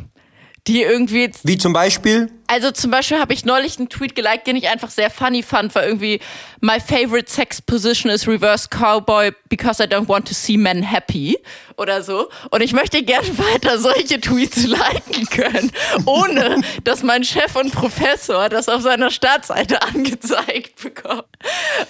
die 0.66 0.82
irgendwie 0.82 1.30
Wie 1.44 1.56
zum 1.56 1.72
Beispiel? 1.72 2.30
Also 2.52 2.70
zum 2.70 2.90
Beispiel 2.90 3.18
habe 3.18 3.32
ich 3.32 3.46
neulich 3.46 3.78
einen 3.78 3.88
Tweet 3.88 4.14
geliked, 4.14 4.46
den 4.46 4.56
ich 4.56 4.68
einfach 4.68 4.90
sehr 4.90 5.08
funny 5.10 5.42
fand, 5.42 5.74
war 5.74 5.84
irgendwie 5.86 6.20
My 6.60 6.78
favorite 6.78 7.30
sex 7.32 7.62
position 7.62 8.10
is 8.12 8.28
reverse 8.28 8.68
cowboy 8.68 9.32
because 9.48 9.82
I 9.82 9.86
don't 9.86 10.06
want 10.06 10.28
to 10.28 10.34
see 10.34 10.58
men 10.58 10.82
happy 10.82 11.38
oder 11.78 12.02
so. 12.02 12.28
Und 12.50 12.60
ich 12.62 12.74
möchte 12.74 13.02
gerne 13.02 13.26
weiter 13.38 13.78
solche 13.78 14.20
Tweets 14.20 14.66
liken 14.66 15.24
können, 15.30 15.72
ohne 16.04 16.60
dass 16.84 17.02
mein 17.02 17.24
Chef 17.24 17.56
und 17.56 17.72
Professor 17.72 18.50
das 18.50 18.68
auf 18.68 18.82
seiner 18.82 19.10
Startseite 19.10 19.80
angezeigt 19.94 20.82
bekommt. 20.82 21.24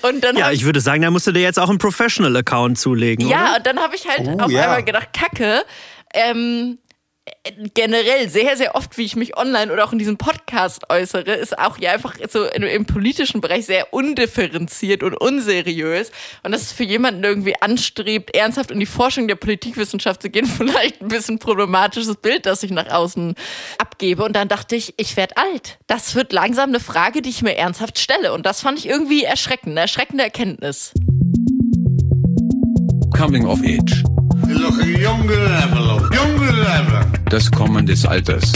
Und 0.03 0.23
dann 0.23 0.37
Ja, 0.37 0.53
ich 0.53 0.65
würde 0.65 0.81
sagen, 0.81 1.03
da 1.03 1.11
musst 1.11 1.27
du 1.27 1.33
dir 1.33 1.43
jetzt 1.43 1.59
auch 1.59 1.69
einen 1.69 1.79
Professional-Account 1.79 2.79
zulegen, 2.79 3.27
ja, 3.29 3.49
oder? 3.49 3.57
und 3.57 3.67
dann 3.67 3.81
habe 3.81 3.97
ich 3.97 4.07
halt 4.09 4.21
Oh, 4.29 4.39
auf 4.45 4.51
ja. 4.53 4.63
einmal 4.63 4.85
gedacht, 4.85 5.09
Kacke, 5.13 5.65
ähm, 6.15 6.79
generell 7.75 8.29
sehr, 8.29 8.57
sehr 8.57 8.75
oft, 8.75 8.99
wie 8.99 9.05
ich 9.05 9.17
mich 9.17 9.37
online 9.37 9.73
oder 9.73 9.85
auch 9.85 9.93
in 9.93 9.99
diesem 9.99 10.17
Podcast 10.17 10.91
äußere, 10.91 11.33
ist 11.35 11.57
auch 11.59 11.79
ja 11.79 11.93
einfach 11.93 12.17
so 12.29 12.45
im, 12.45 12.65
im 12.65 12.85
politischen 12.85 13.41
Bereich 13.41 13.67
sehr 13.67 13.93
undifferenziert 13.93 15.03
und 15.03 15.15
unseriös. 15.15 16.11
Und 16.43 16.53
das 16.53 16.63
ist 16.63 16.73
für 16.73 16.85
jemanden, 16.85 17.23
der 17.23 17.31
irgendwie 17.31 17.55
anstrebt, 17.61 18.35
ernsthaft 18.35 18.71
in 18.71 18.81
die 18.81 18.87
Forschung 18.87 19.29
der 19.29 19.37
Politikwissenschaft 19.37 20.23
zu 20.23 20.31
gehen, 20.31 20.47
vielleicht 20.59 21.01
ein 21.01 21.09
bisschen 21.09 21.39
problematisches 21.39 22.17
Bild, 22.17 22.47
das 22.47 22.63
ich 22.63 22.71
nach 22.71 22.91
außen 22.91 23.35
abgebe. 23.79 24.25
Und 24.25 24.35
dann 24.35 24.49
dachte 24.49 24.75
ich, 24.75 24.95
ich 24.97 25.17
werde 25.17 25.37
alt. 25.37 25.79
Das 25.87 26.15
wird 26.15 26.33
langsam 26.33 26.71
eine 26.71 26.81
Frage, 26.81 27.23
die 27.23 27.31
ich 27.31 27.43
mir 27.43 27.57
ernsthaft 27.57 27.99
stelle. 27.99 28.33
Und 28.33 28.47
das 28.47 28.61
fand 28.61 28.79
ich 28.79 28.89
irgendwie 28.89 29.25
erschreckend, 29.25 29.73
eine 29.73 29.81
erschreckende 29.81 30.25
Erkenntnis. 30.25 30.93
Coming 33.17 33.47
of 33.47 33.61
Age. 33.61 34.03
Das 37.33 37.51
Kommen 37.51 37.87
des 37.87 38.05
Alters. 38.05 38.53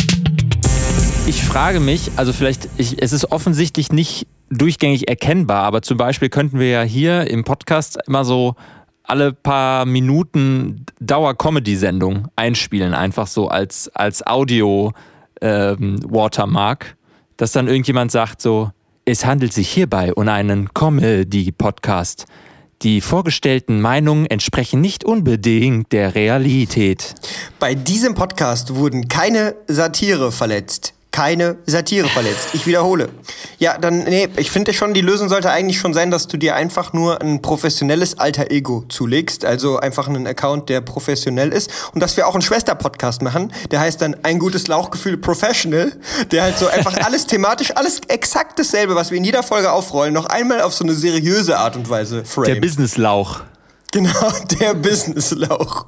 Ich 1.26 1.42
frage 1.42 1.80
mich, 1.80 2.10
also 2.16 2.32
vielleicht, 2.32 2.68
ich, 2.76 3.02
es 3.02 3.12
ist 3.12 3.32
offensichtlich 3.32 3.90
nicht 3.90 4.28
durchgängig 4.50 5.08
erkennbar, 5.08 5.64
aber 5.64 5.82
zum 5.82 5.96
Beispiel 5.96 6.28
könnten 6.28 6.58
wir 6.58 6.68
ja 6.68 6.82
hier 6.82 7.30
im 7.30 7.44
Podcast 7.44 7.98
immer 8.06 8.24
so 8.24 8.54
alle 9.02 9.32
paar 9.32 9.86
Minuten 9.86 10.84
Dauer-Comedy-Sendung 11.00 12.28
einspielen, 12.36 12.92
einfach 12.92 13.26
so 13.26 13.48
als, 13.48 13.88
als 13.94 14.26
Audio-Watermark, 14.26 16.96
dass 17.36 17.52
dann 17.52 17.68
irgendjemand 17.68 18.12
sagt 18.12 18.42
so, 18.42 18.70
es 19.04 19.24
handelt 19.24 19.52
sich 19.52 19.68
hierbei 19.68 20.12
um 20.12 20.28
einen 20.28 20.74
Comedy-Podcast. 20.74 22.26
Die 22.82 23.00
vorgestellten 23.00 23.80
Meinungen 23.80 24.26
entsprechen 24.26 24.80
nicht 24.80 25.04
unbedingt 25.04 25.92
der 25.92 26.14
Realität. 26.14 27.14
Bei 27.58 27.74
diesem 27.74 28.14
Podcast 28.14 28.74
wurden 28.74 29.08
keine 29.08 29.56
Satire 29.66 30.30
verletzt. 30.30 30.95
Keine 31.16 31.56
Satire 31.64 32.08
verletzt. 32.10 32.50
Ich 32.52 32.66
wiederhole. 32.66 33.08
Ja, 33.58 33.78
dann, 33.78 34.04
nee, 34.04 34.28
ich 34.36 34.50
finde 34.50 34.74
schon, 34.74 34.92
die 34.92 35.00
Lösung 35.00 35.30
sollte 35.30 35.50
eigentlich 35.50 35.78
schon 35.78 35.94
sein, 35.94 36.10
dass 36.10 36.28
du 36.28 36.36
dir 36.36 36.54
einfach 36.56 36.92
nur 36.92 37.22
ein 37.22 37.40
professionelles 37.40 38.18
Alter 38.18 38.50
Ego 38.50 38.84
zulegst. 38.90 39.46
Also 39.46 39.78
einfach 39.78 40.08
einen 40.08 40.26
Account, 40.26 40.68
der 40.68 40.82
professionell 40.82 41.54
ist. 41.54 41.70
Und 41.94 42.02
dass 42.02 42.18
wir 42.18 42.26
auch 42.26 42.34
einen 42.34 42.42
Schwester-Podcast 42.42 43.22
machen. 43.22 43.50
Der 43.70 43.80
heißt 43.80 44.02
dann 44.02 44.14
ein 44.24 44.38
gutes 44.38 44.66
Lauchgefühl 44.66 45.16
Professional. 45.16 45.90
Der 46.32 46.42
halt 46.42 46.58
so 46.58 46.66
einfach 46.68 46.94
alles 47.02 47.26
thematisch, 47.26 47.74
alles 47.74 48.02
exakt 48.08 48.58
dasselbe, 48.58 48.94
was 48.94 49.10
wir 49.10 49.16
in 49.16 49.24
jeder 49.24 49.42
Folge 49.42 49.72
aufrollen, 49.72 50.12
noch 50.12 50.26
einmal 50.26 50.60
auf 50.60 50.74
so 50.74 50.84
eine 50.84 50.92
seriöse 50.92 51.56
Art 51.56 51.76
und 51.76 51.88
Weise 51.88 52.26
frame. 52.26 52.44
Der 52.44 52.60
Businesslauch. 52.60 53.40
Genau, 53.90 54.32
der 54.60 54.74
Businesslauch. 54.74 55.86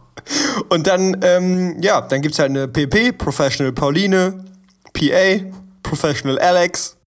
Und 0.71 0.87
dann, 0.87 1.19
ähm, 1.21 1.77
ja, 1.83 2.01
dann 2.01 2.23
gibt's 2.23 2.39
halt 2.39 2.49
eine 2.49 2.67
PP, 2.67 3.13
Professional 3.13 3.75
Pauline, 3.75 4.45
PA, 4.93 5.45
Professional 5.83 6.39
Alex, 6.39 6.99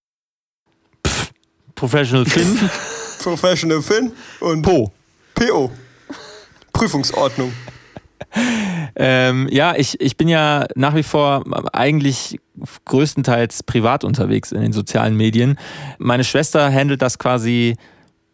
Professional 1.82 2.24
Finn. 2.24 2.70
Professional 3.22 3.82
Finn 3.82 4.12
und 4.38 4.62
Po. 4.62 4.92
PO. 5.34 5.70
Prüfungsordnung. 6.72 7.52
Ähm, 8.94 9.48
ja, 9.50 9.74
ich, 9.76 10.00
ich 10.00 10.16
bin 10.16 10.28
ja 10.28 10.66
nach 10.76 10.94
wie 10.94 11.02
vor 11.02 11.42
eigentlich 11.72 12.38
größtenteils 12.84 13.64
privat 13.64 14.04
unterwegs 14.04 14.52
in 14.52 14.60
den 14.60 14.72
sozialen 14.72 15.16
Medien. 15.16 15.58
Meine 15.98 16.22
Schwester 16.22 16.72
handelt 16.72 17.02
das 17.02 17.18
quasi, 17.18 17.76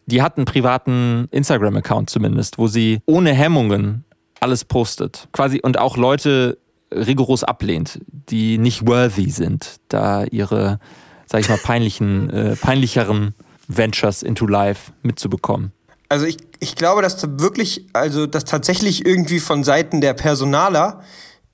die 0.07 0.21
hat 0.21 0.37
einen 0.37 0.45
privaten 0.45 1.28
Instagram-Account 1.31 2.11
zumindest, 2.11 2.59
wo 2.59 2.67
sie 2.67 3.00
ohne 3.07 3.33
Hemmungen 3.33 4.05
alles 4.40 4.64
postet. 4.64 5.28
Quasi 5.33 5.61
und 5.62 5.78
auch 5.78 5.97
Leute 5.97 6.59
rigoros 6.92 7.45
ablehnt, 7.45 8.00
die 8.07 8.59
nicht 8.59 8.87
worthy 8.87 9.30
sind, 9.30 9.76
da 9.88 10.25
ihre, 10.25 10.78
sag 11.26 11.40
ich 11.40 11.49
mal, 11.49 11.59
peinlichen, 11.59 12.30
äh, 12.30 12.57
peinlicheren 12.57 13.35
Ventures 13.68 14.23
into 14.23 14.47
life 14.47 14.92
mitzubekommen. 15.02 15.73
Also 16.09 16.25
ich, 16.25 16.38
ich 16.61 16.75
glaube, 16.75 17.02
dass 17.02 17.18
da 17.18 17.28
wirklich, 17.38 17.87
also 17.92 18.26
dass 18.26 18.45
tatsächlich 18.45 19.04
irgendwie 19.04 19.40
von 19.40 19.62
Seiten 19.62 20.00
der 20.00 20.14
Personaler 20.14 21.02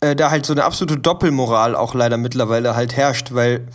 äh, 0.00 0.14
da 0.14 0.30
halt 0.30 0.46
so 0.46 0.52
eine 0.52 0.64
absolute 0.64 1.00
Doppelmoral 1.00 1.74
auch 1.74 1.94
leider 1.94 2.16
mittlerweile 2.16 2.76
halt 2.76 2.96
herrscht, 2.96 3.34
weil 3.34 3.66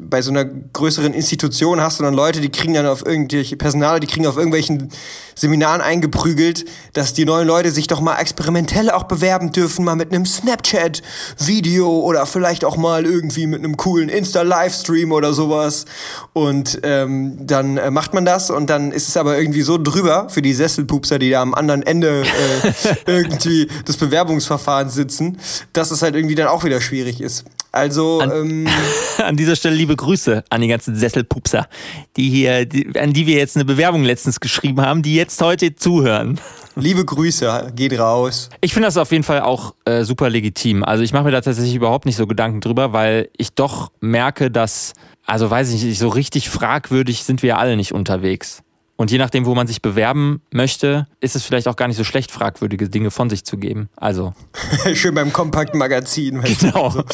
bei 0.00 0.22
so 0.22 0.30
einer 0.30 0.44
größeren 0.44 1.12
Institution 1.14 1.80
hast 1.80 1.98
du 1.98 2.04
dann 2.04 2.14
Leute, 2.14 2.40
die 2.40 2.50
kriegen 2.50 2.74
dann 2.74 2.86
auf 2.86 3.04
irgendwelche 3.04 3.56
Personale, 3.56 4.00
die 4.00 4.06
kriegen 4.06 4.26
auf 4.26 4.36
irgendwelchen 4.36 4.90
Seminaren 5.34 5.80
eingeprügelt, 5.80 6.64
dass 6.92 7.14
die 7.14 7.24
neuen 7.24 7.46
Leute 7.46 7.70
sich 7.70 7.86
doch 7.86 8.00
mal 8.00 8.16
experimentell 8.16 8.90
auch 8.90 9.04
bewerben 9.04 9.52
dürfen, 9.52 9.84
mal 9.84 9.96
mit 9.96 10.12
einem 10.12 10.26
Snapchat-Video 10.26 11.88
oder 12.00 12.26
vielleicht 12.26 12.64
auch 12.64 12.76
mal 12.76 13.06
irgendwie 13.06 13.46
mit 13.46 13.60
einem 13.60 13.76
coolen 13.76 14.08
Insta-Livestream 14.08 15.12
oder 15.12 15.32
sowas. 15.32 15.84
Und 16.32 16.80
ähm, 16.82 17.46
dann 17.46 17.76
äh, 17.76 17.90
macht 17.90 18.14
man 18.14 18.24
das 18.24 18.50
und 18.50 18.68
dann 18.70 18.92
ist 18.92 19.08
es 19.08 19.16
aber 19.16 19.38
irgendwie 19.38 19.62
so 19.62 19.78
drüber 19.78 20.28
für 20.28 20.42
die 20.42 20.54
Sesselpupser, 20.54 21.18
die 21.18 21.30
da 21.30 21.42
am 21.42 21.54
anderen 21.54 21.82
Ende 21.82 22.22
äh, 22.22 22.94
irgendwie 23.06 23.68
des 23.86 23.96
Bewerbungsverfahrens 23.96 24.94
sitzen, 24.94 25.38
dass 25.72 25.90
es 25.90 26.02
halt 26.02 26.14
irgendwie 26.14 26.34
dann 26.34 26.48
auch 26.48 26.64
wieder 26.64 26.80
schwierig 26.80 27.20
ist. 27.20 27.44
Also, 27.72 28.22
ähm, 28.22 28.66
An 29.18 29.36
dieser 29.36 29.56
Stelle 29.56 29.74
liebe 29.74 29.96
Grüße 29.96 30.44
an 30.48 30.60
die 30.60 30.68
ganzen 30.68 30.94
Sesselpupser, 30.94 31.68
die 32.16 32.30
hier, 32.30 32.64
die, 32.64 32.98
an 32.98 33.12
die 33.12 33.26
wir 33.26 33.36
jetzt 33.36 33.56
eine 33.56 33.64
Bewerbung 33.64 34.04
letztens 34.04 34.40
geschrieben 34.40 34.80
haben, 34.80 35.02
die 35.02 35.14
jetzt 35.14 35.42
heute 35.42 35.74
zuhören. 35.74 36.40
liebe 36.76 37.04
Grüße, 37.04 37.72
geht 37.74 37.98
raus. 37.98 38.48
Ich 38.60 38.72
finde 38.72 38.86
das 38.86 38.96
auf 38.96 39.10
jeden 39.10 39.24
Fall 39.24 39.40
auch 39.40 39.74
äh, 39.84 40.04
super 40.04 40.30
legitim. 40.30 40.84
Also 40.84 41.02
ich 41.02 41.12
mache 41.12 41.24
mir 41.24 41.30
da 41.32 41.40
tatsächlich 41.40 41.74
überhaupt 41.74 42.06
nicht 42.06 42.16
so 42.16 42.26
Gedanken 42.26 42.60
drüber, 42.60 42.92
weil 42.92 43.28
ich 43.36 43.52
doch 43.54 43.90
merke, 44.00 44.50
dass, 44.50 44.92
also 45.26 45.50
weiß 45.50 45.72
ich 45.72 45.82
nicht, 45.82 45.98
so 45.98 46.08
richtig 46.08 46.48
fragwürdig 46.48 47.24
sind 47.24 47.42
wir 47.42 47.58
alle 47.58 47.76
nicht 47.76 47.92
unterwegs. 47.92 48.62
Und 49.00 49.12
je 49.12 49.18
nachdem, 49.18 49.46
wo 49.46 49.54
man 49.54 49.68
sich 49.68 49.80
bewerben 49.80 50.42
möchte, 50.50 51.06
ist 51.20 51.36
es 51.36 51.44
vielleicht 51.44 51.68
auch 51.68 51.76
gar 51.76 51.86
nicht 51.86 51.96
so 51.96 52.02
schlecht, 52.02 52.32
fragwürdige 52.32 52.88
Dinge 52.88 53.12
von 53.12 53.30
sich 53.30 53.44
zu 53.44 53.56
geben. 53.56 53.88
Also, 53.94 54.34
Schön 54.94 55.14
beim 55.14 55.32
Kompakt-Magazin. 55.32 56.42
weißt 56.42 56.62
du. 56.62 56.66
genau. 56.66 56.88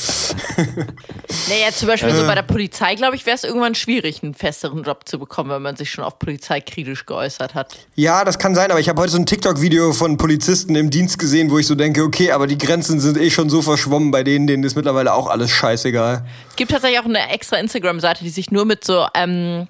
Naja, 1.49 1.71
zum 1.75 1.89
Beispiel 1.89 2.15
so 2.15 2.27
bei 2.27 2.35
der 2.35 2.43
Polizei, 2.43 2.95
glaube 2.95 3.17
ich, 3.17 3.27
wäre 3.27 3.37
es 3.37 3.45
irgendwann 3.45 3.75
schwierig, 3.75 4.23
einen 4.23 4.33
festeren 4.33 4.83
Job 4.83 5.07
zu 5.07 5.19
bekommen, 5.19 5.51
wenn 5.51 5.61
man 5.61 5.77
sich 5.77 5.91
schon 5.91 6.05
auf 6.05 6.19
Polizei 6.19 6.61
kritisch 6.63 7.05
geäußert 7.05 7.55
hat. 7.55 7.77
Ja, 7.97 8.25
das 8.25 8.39
kann 8.39 8.55
sein, 8.55 8.71
aber 8.71 8.81
ich 8.81 8.89
habe 8.89 9.03
heute 9.03 9.13
so 9.13 9.19
ein 9.19 9.27
TikTok-Video 9.27 9.93
von 9.93 10.17
Polizisten 10.17 10.75
im 10.77 10.89
Dienst 10.89 11.19
gesehen, 11.19 11.51
wo 11.51 11.59
ich 11.59 11.67
so 11.67 11.75
denke, 11.75 12.03
okay, 12.03 12.31
aber 12.33 12.47
die 12.47 12.57
Grenzen 12.57 12.99
sind 12.99 13.19
eh 13.19 13.29
schon 13.31 13.51
so 13.51 13.61
verschwommen 13.61 14.11
bei 14.11 14.25
denen, 14.25 14.47
denen 14.47 14.65
ist 14.65 14.75
mittlerweile 14.75 15.13
auch 15.13 15.29
alles 15.29 15.51
scheißegal. 15.51 16.25
Es 16.49 16.57
gibt 16.57 16.71
tatsächlich 16.71 17.01
auch 17.01 17.05
eine 17.05 17.29
extra 17.29 17.57
Instagram-Seite, 17.57 18.25
die 18.25 18.31
sich 18.31 18.51
nur 18.51 18.65
mit 18.65 18.85
so 18.85 19.07
ähm, 19.13 19.69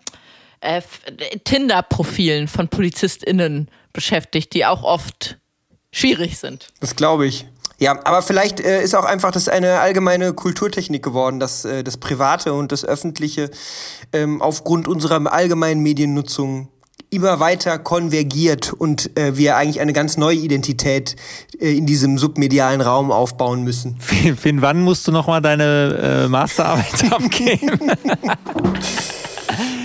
äh, 0.64 0.78
F- 0.78 1.00
Tinder-Profilen 1.44 2.48
von 2.48 2.68
PolizistInnen 2.68 3.68
beschäftigt, 3.92 4.52
die 4.54 4.64
auch 4.66 4.82
oft 4.82 5.38
schwierig 5.92 6.38
sind. 6.38 6.68
Das 6.80 6.96
glaube 6.96 7.26
ich. 7.26 7.46
Ja, 7.78 7.98
aber 8.04 8.22
vielleicht 8.22 8.60
äh, 8.60 8.82
ist 8.82 8.94
auch 8.94 9.04
einfach 9.04 9.30
das 9.32 9.48
eine 9.48 9.80
allgemeine 9.80 10.32
Kulturtechnik 10.32 11.02
geworden, 11.02 11.40
dass 11.40 11.64
äh, 11.64 11.82
das 11.82 11.96
Private 11.96 12.52
und 12.54 12.70
das 12.72 12.84
Öffentliche 12.84 13.50
ähm, 14.12 14.40
aufgrund 14.40 14.86
unserer 14.88 15.32
allgemeinen 15.32 15.80
Mediennutzung 15.82 16.68
immer 17.10 17.38
weiter 17.40 17.78
konvergiert 17.78 18.72
und 18.72 19.16
äh, 19.18 19.36
wir 19.36 19.56
eigentlich 19.56 19.80
eine 19.80 19.92
ganz 19.92 20.16
neue 20.16 20.36
Identität 20.36 21.16
äh, 21.60 21.76
in 21.76 21.84
diesem 21.86 22.16
submedialen 22.16 22.80
Raum 22.80 23.10
aufbauen 23.12 23.62
müssen. 23.64 23.96
Finn, 24.00 24.36
Finn, 24.44 24.62
wann 24.62 24.80
musst 24.80 25.06
du 25.08 25.12
nochmal 25.12 25.42
deine 25.42 26.24
äh, 26.24 26.28
Masterarbeit 26.28 27.04
abgeben? 27.12 27.92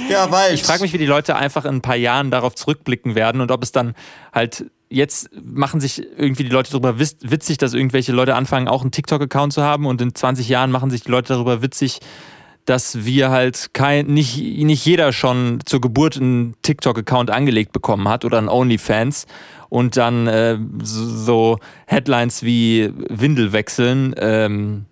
Ja, 0.10 0.28
bald. 0.28 0.54
Ich 0.54 0.64
frage 0.64 0.82
mich, 0.82 0.94
wie 0.94 0.98
die 0.98 1.06
Leute 1.06 1.36
einfach 1.36 1.66
in 1.66 1.76
ein 1.76 1.82
paar 1.82 1.96
Jahren 1.96 2.32
darauf 2.32 2.56
zurückblicken 2.56 3.16
werden 3.16 3.42
und 3.42 3.52
ob 3.52 3.64
es 3.64 3.72
dann 3.72 3.96
halt 4.34 4.66
jetzt 4.90 5.30
machen 5.34 5.80
sich 5.80 6.02
irgendwie 6.18 6.44
die 6.44 6.50
Leute 6.50 6.72
darüber 6.72 7.00
witzig, 7.00 7.58
dass 7.60 7.74
irgendwelche 7.74 8.12
Leute 8.12 8.36
anfangen, 8.36 8.68
auch 8.68 8.82
einen 8.82 8.92
TikTok-Account 8.92 9.54
zu 9.54 9.64
haben 9.64 9.86
und 9.86 10.02
in 10.02 10.16
20 10.16 10.50
Jahren 10.50 10.72
machen 10.72 10.90
sich 10.90 11.04
die 11.04 11.12
Leute 11.12 11.34
darüber 11.34 11.62
witzig, 11.62 12.00
dass 12.66 13.06
wir 13.06 13.30
halt 13.30 13.74
kein, 13.74 14.08
nicht, 14.08 14.38
nicht 14.38 14.86
jeder 14.86 15.14
schon 15.14 15.60
zur 15.66 15.82
Geburt 15.82 16.18
einen 16.18 16.56
TikTok-Account 16.62 17.30
angelegt 17.30 17.72
bekommen 17.72 18.08
hat 18.08 18.26
oder 18.26 18.38
einen 18.38 18.50
OnlyFans 18.50 19.28
und 19.70 19.98
dann 19.98 20.28
äh, 20.28 20.58
so, 20.82 21.06
so 21.06 21.60
Headlines 21.86 22.44
wie 22.44 22.92
Windel 23.10 23.54
wechseln 23.54 24.16
ähm, 24.18 24.86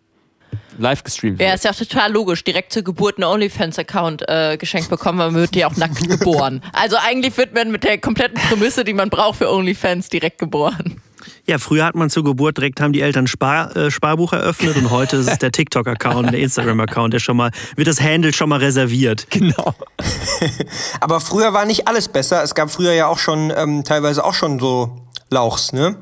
live 0.78 1.04
gestreamt 1.04 1.40
Ja, 1.40 1.48
wird. 1.48 1.56
ist 1.56 1.64
ja 1.66 1.72
auch 1.72 1.76
total 1.76 2.12
logisch. 2.12 2.44
Direkt 2.44 2.74
zur 2.74 2.84
Geburt 2.84 3.18
einen 3.18 3.26
OnlyFans-Account 3.26 4.28
äh, 4.28 4.58
geschenkt 4.58 4.90
bekommen, 4.90 5.20
weil 5.20 5.32
man 5.32 5.42
wird 5.42 5.56
ja 5.56 5.68
auch 5.68 5.76
nackt 5.76 6.00
geboren. 6.10 6.62
Also 6.74 6.96
eigentlich 6.98 7.38
wird 7.38 7.54
man 7.54 7.72
mit 7.72 7.84
der 7.84 7.98
kompletten 7.98 8.40
Prämisse, 8.50 8.84
die 8.84 8.94
man 8.94 9.10
braucht 9.10 9.38
für 9.40 9.52
OnlyFans, 9.52 10.10
direkt 10.10 10.40
geboren. 10.40 11.02
Ja, 11.46 11.58
früher 11.58 11.86
hat 11.86 11.96
man 11.96 12.10
zur 12.10 12.24
Geburt 12.24 12.58
direkt 12.58 12.80
haben 12.80 12.94
die 12.94 13.02
Eltern 13.02 13.28
Spar, 13.28 13.76
äh, 13.76 13.92
Sparbuch 13.92 14.34
eröffnet 14.34 14.78
und 14.78 14.92
heute 14.92 15.18
ist 15.18 15.30
es 15.30 15.38
der 15.40 15.52
TikTok-Account, 15.52 16.32
der 16.32 16.40
Instagram-Account, 16.40 17.14
der 17.14 17.20
schon 17.20 17.38
mal, 17.38 17.52
wird 17.76 17.88
das 17.88 18.00
Handle 18.02 18.32
schon 18.34 18.50
mal 18.50 18.60
reserviert. 18.60 19.28
Genau. 19.30 19.74
Aber 21.02 21.20
früher 21.20 21.54
war 21.54 21.66
nicht 21.66 21.88
alles 21.88 22.08
besser. 22.08 22.44
Es 22.44 22.56
gab 22.56 22.70
früher 22.72 22.94
ja 22.94 23.08
auch 23.08 23.18
schon 23.20 23.52
ähm, 23.56 23.84
teilweise 23.84 24.24
auch 24.24 24.34
schon 24.34 24.60
so 24.60 25.02
Lauchs, 25.30 25.74
ne? 25.74 25.96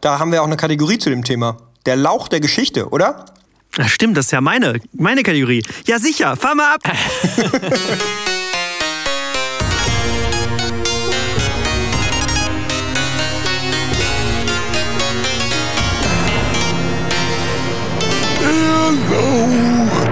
Da 0.00 0.18
haben 0.18 0.32
wir 0.32 0.42
auch 0.42 0.46
eine 0.46 0.56
Kategorie 0.56 0.98
zu 0.98 1.10
dem 1.10 1.22
Thema. 1.24 1.56
Der 1.86 1.96
Lauch 1.96 2.28
der 2.28 2.40
Geschichte, 2.40 2.88
oder? 2.88 3.26
Ach, 3.78 3.88
stimmt, 3.88 4.18
das 4.18 4.26
ist 4.26 4.32
ja 4.32 4.42
meine, 4.42 4.80
meine 4.92 5.22
Kategorie. 5.22 5.64
Ja, 5.86 5.98
sicher, 5.98 6.36
fahr 6.36 6.54
mal 6.54 6.74
ab. 6.74 6.82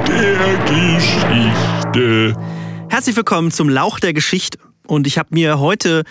Der 0.06 0.64
Geschichte. 0.64 2.34
Herzlich 2.88 3.16
willkommen 3.16 3.50
zum 3.50 3.68
Lauch 3.68 4.00
der 4.00 4.12
Geschichte. 4.12 4.58
Und 4.86 5.06
ich 5.06 5.18
habe 5.18 5.28
mir 5.32 5.60
heute 5.60 6.04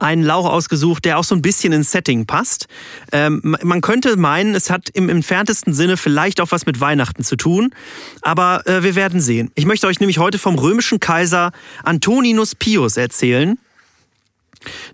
einen 0.00 0.22
Lauch 0.22 0.46
ausgesucht, 0.46 1.04
der 1.04 1.18
auch 1.18 1.24
so 1.24 1.34
ein 1.34 1.42
bisschen 1.42 1.72
ins 1.72 1.92
Setting 1.92 2.26
passt. 2.26 2.66
Ähm, 3.12 3.56
man 3.62 3.80
könnte 3.80 4.16
meinen, 4.16 4.54
es 4.54 4.70
hat 4.70 4.88
im 4.90 5.08
entferntesten 5.08 5.74
Sinne 5.74 5.96
vielleicht 5.96 6.40
auch 6.40 6.50
was 6.50 6.66
mit 6.66 6.80
Weihnachten 6.80 7.22
zu 7.22 7.36
tun, 7.36 7.74
aber 8.22 8.66
äh, 8.66 8.82
wir 8.82 8.94
werden 8.94 9.20
sehen. 9.20 9.50
Ich 9.54 9.66
möchte 9.66 9.86
euch 9.86 10.00
nämlich 10.00 10.18
heute 10.18 10.38
vom 10.38 10.56
römischen 10.56 11.00
Kaiser 11.00 11.52
Antoninus 11.84 12.54
Pius 12.54 12.96
erzählen. 12.96 13.58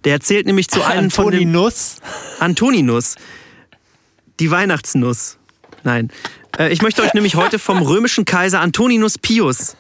Der 0.04 0.12
erzählt 0.12 0.46
nämlich 0.46 0.68
zu 0.68 0.82
einem 0.84 1.10
von 1.10 1.32
den 1.32 1.50
Nuss. 1.50 1.96
Antoninus. 2.38 3.16
Die 4.38 4.50
Weihnachtsnuss. 4.50 5.38
Nein. 5.82 6.10
Äh, 6.58 6.72
Ich 6.72 6.82
möchte 6.82 7.02
euch 7.02 7.14
nämlich 7.14 7.36
heute 7.36 7.58
vom 7.58 7.82
römischen 7.82 8.24
Kaiser 8.24 8.60
Antoninus 8.60 9.18
Pius 9.18 9.76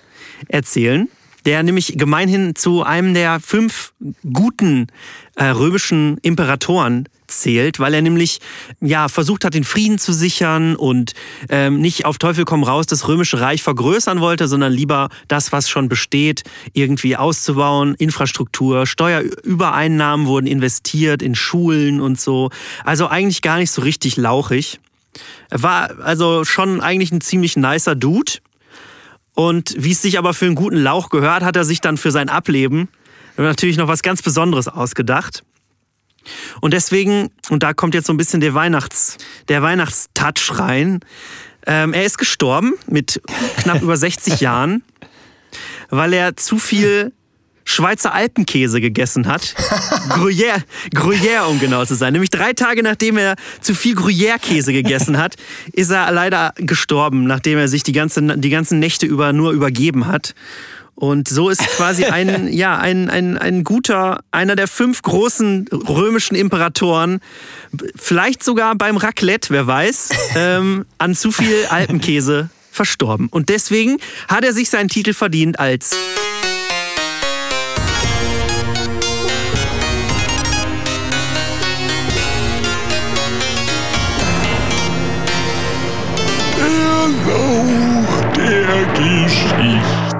erzählen, 0.48 1.08
der 1.46 1.62
nämlich 1.62 1.96
gemeinhin 1.96 2.54
zu 2.54 2.82
einem 2.82 3.14
der 3.14 3.40
fünf 3.40 3.92
guten 4.30 4.88
äh, 5.36 5.46
römischen 5.46 6.18
Imperatoren 6.18 7.08
zählt, 7.28 7.78
weil 7.78 7.94
er 7.94 8.02
nämlich 8.02 8.40
ja 8.80 9.08
versucht 9.08 9.44
hat, 9.44 9.54
den 9.54 9.64
Frieden 9.64 9.98
zu 9.98 10.12
sichern 10.12 10.76
und 10.76 11.14
ähm, 11.48 11.80
nicht 11.80 12.04
auf 12.04 12.18
Teufel 12.18 12.44
komm 12.44 12.62
raus 12.62 12.86
das 12.86 13.08
römische 13.08 13.40
Reich 13.40 13.62
vergrößern 13.62 14.20
wollte, 14.20 14.48
sondern 14.48 14.72
lieber 14.72 15.08
das, 15.28 15.52
was 15.52 15.68
schon 15.68 15.88
besteht, 15.88 16.42
irgendwie 16.72 17.16
auszubauen, 17.16 17.94
Infrastruktur, 17.94 18.86
Steuerübereinnahmen 18.86 20.26
wurden 20.26 20.46
investiert 20.46 21.22
in 21.22 21.34
Schulen 21.34 22.00
und 22.00 22.20
so. 22.20 22.50
Also 22.84 23.08
eigentlich 23.08 23.42
gar 23.42 23.58
nicht 23.58 23.70
so 23.70 23.82
richtig 23.82 24.16
lauchig. 24.16 24.80
Er 25.50 25.62
war 25.62 25.98
also 26.00 26.44
schon 26.44 26.80
eigentlich 26.80 27.12
ein 27.12 27.20
ziemlich 27.20 27.56
nicer 27.56 27.94
Dude. 27.94 28.32
Und 29.36 29.74
wie 29.76 29.92
es 29.92 30.00
sich 30.00 30.18
aber 30.18 30.32
für 30.32 30.46
einen 30.46 30.54
guten 30.54 30.78
Lauch 30.78 31.10
gehört, 31.10 31.44
hat 31.44 31.56
er 31.56 31.64
sich 31.64 31.82
dann 31.82 31.98
für 31.98 32.10
sein 32.10 32.30
Ableben 32.30 32.88
natürlich 33.36 33.76
noch 33.76 33.86
was 33.86 34.02
ganz 34.02 34.22
Besonderes 34.22 34.66
ausgedacht. 34.66 35.44
Und 36.62 36.72
deswegen, 36.72 37.30
und 37.50 37.62
da 37.62 37.74
kommt 37.74 37.94
jetzt 37.94 38.06
so 38.06 38.14
ein 38.14 38.16
bisschen 38.16 38.40
der 38.40 38.54
Weihnachts, 38.54 39.18
der 39.48 39.60
Weihnachtstouch 39.60 40.58
rein. 40.58 41.00
Ähm, 41.66 41.92
er 41.92 42.04
ist 42.04 42.16
gestorben 42.16 42.74
mit 42.86 43.20
knapp 43.58 43.82
über 43.82 43.96
60 43.98 44.40
Jahren, 44.40 44.82
weil 45.90 46.14
er 46.14 46.36
zu 46.36 46.58
viel 46.58 47.12
Schweizer 47.66 48.14
Alpenkäse 48.14 48.80
gegessen 48.80 49.26
hat. 49.26 49.54
Gruyère, 50.08 50.62
Gruyère, 50.94 51.46
um 51.48 51.60
genau 51.60 51.84
zu 51.84 51.94
sein. 51.94 52.12
Nämlich 52.12 52.30
drei 52.30 52.52
Tage 52.52 52.82
nachdem 52.82 53.18
er 53.18 53.34
zu 53.60 53.74
viel 53.74 53.94
Gruyère-Käse 53.94 54.72
gegessen 54.72 55.18
hat, 55.18 55.34
ist 55.72 55.90
er 55.90 56.10
leider 56.12 56.54
gestorben, 56.56 57.24
nachdem 57.24 57.58
er 57.58 57.68
sich 57.68 57.82
die, 57.82 57.92
ganze, 57.92 58.22
die 58.38 58.50
ganzen 58.50 58.78
Nächte 58.78 59.04
über 59.04 59.32
nur 59.32 59.52
übergeben 59.52 60.06
hat. 60.06 60.34
Und 60.94 61.28
so 61.28 61.50
ist 61.50 61.60
quasi 61.76 62.04
ein, 62.04 62.48
ja, 62.52 62.78
ein, 62.78 63.10
ein, 63.10 63.36
ein 63.36 63.64
guter, 63.64 64.20
einer 64.30 64.56
der 64.56 64.68
fünf 64.68 65.02
großen 65.02 65.68
römischen 65.70 66.36
Imperatoren, 66.36 67.20
vielleicht 67.96 68.42
sogar 68.42 68.74
beim 68.76 68.96
Raclette, 68.96 69.50
wer 69.50 69.66
weiß, 69.66 70.08
ähm, 70.36 70.86
an 70.98 71.14
zu 71.14 71.32
viel 71.32 71.66
Alpenkäse 71.68 72.48
verstorben. 72.70 73.28
Und 73.28 73.48
deswegen 73.48 73.98
hat 74.28 74.44
er 74.44 74.52
sich 74.52 74.70
seinen 74.70 74.88
Titel 74.88 75.12
verdient 75.12 75.58
als 75.58 75.96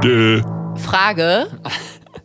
Frage: 0.03 1.47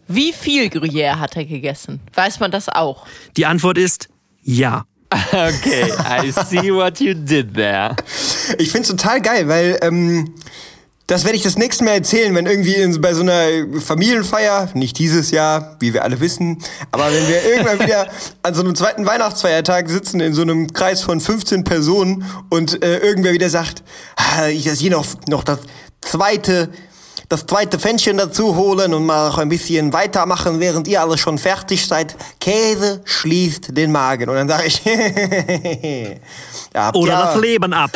Wie 0.08 0.34
viel 0.34 0.68
Gruyère 0.68 1.20
hat 1.20 1.38
er 1.38 1.46
gegessen? 1.46 2.02
Weiß 2.14 2.40
man 2.40 2.52
das 2.52 2.68
auch? 2.68 3.06
Die 3.38 3.46
Antwort 3.46 3.78
ist 3.78 4.10
ja. 4.44 4.86
Okay, 5.32 5.92
I 5.92 6.32
see 6.32 6.74
what 6.74 7.00
you 7.00 7.14
did 7.14 7.54
there. 7.54 7.96
Ich 8.58 8.72
find's 8.72 8.90
total 8.90 9.22
geil, 9.22 9.48
weil 9.48 9.78
ähm, 9.82 10.34
das 11.08 11.26
werde 11.26 11.36
ich 11.38 11.44
das 11.44 11.58
nächste 11.58 11.84
Mal 11.84 11.92
erzählen, 11.92 12.34
wenn 12.36 12.46
irgendwie 12.46 12.76
in, 12.76 13.00
bei 13.02 13.14
so 13.14 13.22
einer 13.22 13.46
Familienfeier, 13.82 14.70
nicht 14.74 14.98
dieses 14.98 15.32
Jahr, 15.32 15.76
wie 15.80 15.94
wir 15.94 16.04
alle 16.04 16.20
wissen, 16.22 16.62
aber 16.92 17.12
wenn 17.12 17.28
wir 17.28 17.44
irgendwann 17.44 17.80
wieder 17.86 18.08
an 18.44 18.54
so 18.54 18.62
einem 18.62 18.76
zweiten 18.76 19.06
Weihnachtsfeiertag 19.06 19.90
sitzen 19.90 20.22
in 20.22 20.34
so 20.34 20.42
einem 20.42 20.72
Kreis 20.72 21.02
von 21.02 21.20
15 21.20 21.64
Personen 21.64 22.24
und 22.50 22.84
äh, 22.84 23.00
irgendwer 23.00 23.34
wieder 23.34 23.50
sagt, 23.50 23.84
ah, 24.16 24.48
ich 24.48 24.66
das 24.66 24.80
hier 24.80 24.92
noch, 24.92 25.06
noch 25.28 25.44
das 25.44 25.60
zweite 26.02 26.70
das 27.32 27.46
zweite 27.46 27.80
Fännchen 27.80 28.18
dazu 28.18 28.58
holen 28.58 28.94
und 28.94 29.06
mal 29.06 29.30
noch 29.30 29.38
ein 29.38 29.48
bisschen 29.48 29.94
weitermachen, 29.94 30.60
während 30.60 30.86
ihr 30.90 31.02
alle 31.02 31.18
schon 31.18 31.38
fertig 31.38 31.88
seid. 31.88 32.14
Käse 32.42 33.02
schließt 33.06 33.78
den 33.78 33.94
Magen. 33.94 34.28
Und 34.30 34.36
dann 34.36 34.50
sage 34.50 34.66
ich, 34.66 34.82
ja, 36.74 36.94
Oder 36.94 37.12
ja, 37.12 37.26
das 37.28 37.42
Leben 37.42 37.72
ab. 37.72 37.92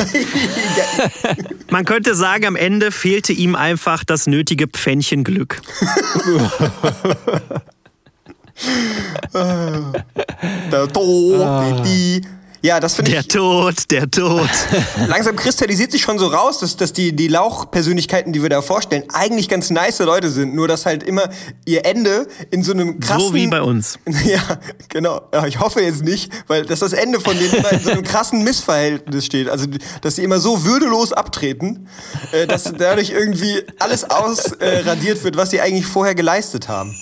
Man 1.70 1.84
könnte 1.84 2.14
sagen, 2.14 2.46
am 2.46 2.56
Ende 2.56 2.90
fehlte 2.90 3.34
ihm 3.34 3.54
einfach 3.54 4.04
das 4.04 4.26
nötige 4.26 4.68
Pfännchen 4.68 5.22
Glück. 5.22 5.60
Der 10.72 10.88
Tod, 10.90 11.84
die. 11.84 12.22
Ja, 12.62 12.80
das 12.80 12.94
finde 12.94 13.12
Der 13.12 13.20
ich. 13.20 13.28
Tod, 13.28 13.74
der 13.90 14.10
Tod. 14.10 14.48
Langsam 15.08 15.36
kristallisiert 15.36 15.92
sich 15.92 16.02
schon 16.02 16.18
so 16.18 16.26
raus, 16.28 16.58
dass, 16.58 16.76
dass 16.76 16.92
die, 16.92 17.14
die 17.14 17.28
Lauchpersönlichkeiten, 17.28 18.32
die 18.32 18.42
wir 18.42 18.48
da 18.48 18.62
vorstellen, 18.62 19.04
eigentlich 19.12 19.48
ganz 19.48 19.70
nice 19.70 19.98
Leute 20.00 20.30
sind. 20.30 20.54
Nur, 20.54 20.68
dass 20.68 20.86
halt 20.86 21.02
immer 21.02 21.28
ihr 21.64 21.84
Ende 21.86 22.26
in 22.50 22.62
so 22.62 22.72
einem 22.72 23.00
krassen. 23.00 23.28
So 23.28 23.34
wie 23.34 23.46
bei 23.46 23.62
uns. 23.62 23.98
Ja, 24.26 24.58
genau. 24.88 25.20
Ja, 25.32 25.46
ich 25.46 25.60
hoffe 25.60 25.80
jetzt 25.80 26.02
nicht, 26.02 26.32
weil 26.48 26.64
dass 26.64 26.80
das 26.80 26.92
Ende 26.92 27.20
von 27.20 27.38
denen 27.38 27.54
immer 27.54 27.70
in 27.70 27.80
so 27.80 27.90
einem 27.90 28.02
krassen 28.02 28.42
Missverhältnis 28.42 29.26
steht. 29.26 29.48
Also, 29.48 29.66
dass 30.00 30.16
sie 30.16 30.24
immer 30.24 30.40
so 30.40 30.64
würdelos 30.64 31.12
abtreten, 31.12 31.88
äh, 32.32 32.46
dass 32.46 32.64
dadurch 32.76 33.10
irgendwie 33.10 33.62
alles 33.78 34.04
ausradiert 34.10 34.60
äh, 34.60 34.80
radiert 34.80 35.22
wird, 35.24 35.36
was 35.36 35.50
sie 35.50 35.60
eigentlich 35.60 35.86
vorher 35.86 36.14
geleistet 36.14 36.68
haben. 36.68 36.94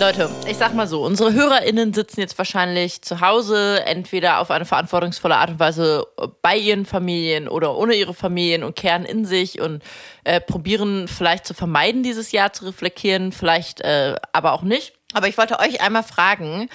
Leute, 0.00 0.30
ich 0.48 0.56
sag 0.56 0.72
mal 0.72 0.86
so, 0.86 1.04
unsere 1.04 1.34
HörerInnen 1.34 1.92
sitzen 1.92 2.20
jetzt 2.20 2.38
wahrscheinlich 2.38 3.02
zu 3.02 3.20
Hause, 3.20 3.84
entweder 3.84 4.40
auf 4.40 4.50
eine 4.50 4.64
verantwortungsvolle 4.64 5.36
Art 5.36 5.50
und 5.50 5.60
Weise 5.60 6.06
bei 6.40 6.56
ihren 6.56 6.86
Familien 6.86 7.48
oder 7.48 7.76
ohne 7.76 7.92
ihre 7.92 8.14
Familien 8.14 8.64
und 8.64 8.74
kehren 8.74 9.04
in 9.04 9.26
sich 9.26 9.60
und 9.60 9.82
äh, 10.24 10.40
probieren 10.40 11.06
vielleicht 11.06 11.46
zu 11.46 11.52
vermeiden, 11.52 12.02
dieses 12.02 12.32
Jahr 12.32 12.54
zu 12.54 12.64
reflektieren, 12.64 13.30
vielleicht 13.30 13.82
äh, 13.82 14.16
aber 14.32 14.54
auch 14.54 14.62
nicht. 14.62 14.94
Aber 15.12 15.28
ich 15.28 15.36
wollte 15.36 15.60
euch 15.60 15.82
einmal 15.82 16.02
fragen, 16.02 16.70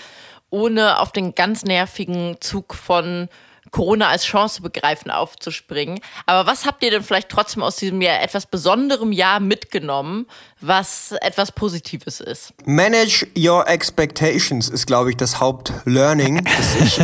ohne 0.52 1.00
auf 1.00 1.12
den 1.12 1.34
ganz 1.34 1.64
nervigen 1.64 2.38
Zug 2.42 2.76
von 2.76 3.28
Corona 3.76 4.08
als 4.08 4.24
Chance 4.24 4.62
begreifen, 4.62 5.12
aufzuspringen. 5.12 6.00
Aber 6.26 6.50
was 6.50 6.66
habt 6.66 6.82
ihr 6.82 6.92
denn 6.92 7.04
vielleicht 7.04 7.28
trotzdem 7.28 7.62
aus 7.62 7.76
diesem 7.76 8.02
Jahr 8.02 8.22
etwas 8.24 8.46
besonderem 8.46 9.12
Jahr 9.12 9.42
mitgenommen, 9.42 10.28
was 10.62 11.14
etwas 11.20 11.52
Positives 11.52 12.22
ist? 12.22 12.54
Manage 12.66 13.28
your 13.38 13.68
expectations 13.68 14.70
ist, 14.70 14.88
glaube 14.88 15.10
ich, 15.10 15.18
das 15.18 15.42
Hauptlearning, 15.42 16.46
das 16.58 16.76
ich 16.76 17.02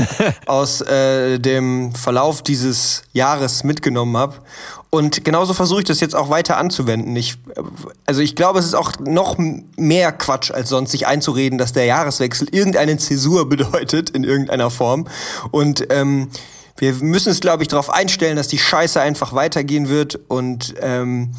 aus 0.47 0.79
äh, 0.79 1.39
dem 1.39 1.93
Verlauf 1.93 2.41
dieses 2.41 3.03
Jahres 3.11 3.65
mitgenommen 3.65 4.15
habe. 4.15 4.37
Und 4.89 5.25
genauso 5.25 5.53
versuche 5.53 5.81
ich 5.81 5.87
das 5.87 5.99
jetzt 5.99 6.15
auch 6.15 6.29
weiter 6.29 6.55
anzuwenden. 6.55 7.13
Ich, 7.17 7.35
also 8.05 8.21
ich 8.21 8.37
glaube, 8.37 8.59
es 8.59 8.65
ist 8.65 8.75
auch 8.75 8.93
noch 8.99 9.37
mehr 9.37 10.13
Quatsch 10.13 10.51
als 10.51 10.69
sonst, 10.69 10.91
sich 10.91 11.05
einzureden, 11.05 11.57
dass 11.57 11.73
der 11.73 11.83
Jahreswechsel 11.83 12.47
irgendeine 12.49 12.95
Zäsur 12.95 13.49
bedeutet 13.49 14.09
in 14.11 14.23
irgendeiner 14.23 14.69
Form. 14.69 15.09
Und 15.51 15.85
ähm, 15.89 16.29
wir 16.77 16.93
müssen 16.95 17.29
es, 17.29 17.39
glaube 17.39 17.63
ich, 17.63 17.69
darauf 17.69 17.89
einstellen, 17.89 18.35
dass 18.35 18.47
die 18.47 18.57
Scheiße 18.57 18.99
einfach 18.99 19.33
weitergehen 19.33 19.89
wird 19.89 20.19
und 20.27 20.73
ähm, 20.81 21.31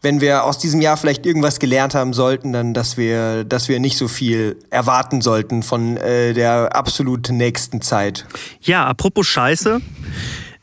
wenn 0.00 0.20
wir 0.20 0.44
aus 0.44 0.58
diesem 0.58 0.80
Jahr 0.80 0.96
vielleicht 0.96 1.26
irgendwas 1.26 1.58
gelernt 1.58 1.94
haben 1.94 2.12
sollten, 2.12 2.52
dann, 2.52 2.72
dass 2.72 2.96
wir, 2.96 3.44
dass 3.44 3.68
wir 3.68 3.80
nicht 3.80 3.96
so 3.96 4.06
viel 4.06 4.56
erwarten 4.70 5.20
sollten 5.20 5.62
von 5.62 5.96
äh, 5.96 6.34
der 6.34 6.76
absolut 6.76 7.30
nächsten 7.30 7.80
Zeit. 7.80 8.24
Ja, 8.60 8.86
apropos 8.86 9.26
Scheiße. 9.26 9.80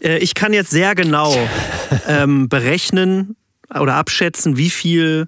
Äh, 0.01 0.17
ich 0.19 0.35
kann 0.35 0.53
jetzt 0.53 0.71
sehr 0.71 0.95
genau 0.95 1.35
ähm, 2.07 2.47
berechnen 2.47 3.35
oder 3.77 3.95
abschätzen, 3.95 4.55
wie 4.55 4.69
viel 4.69 5.27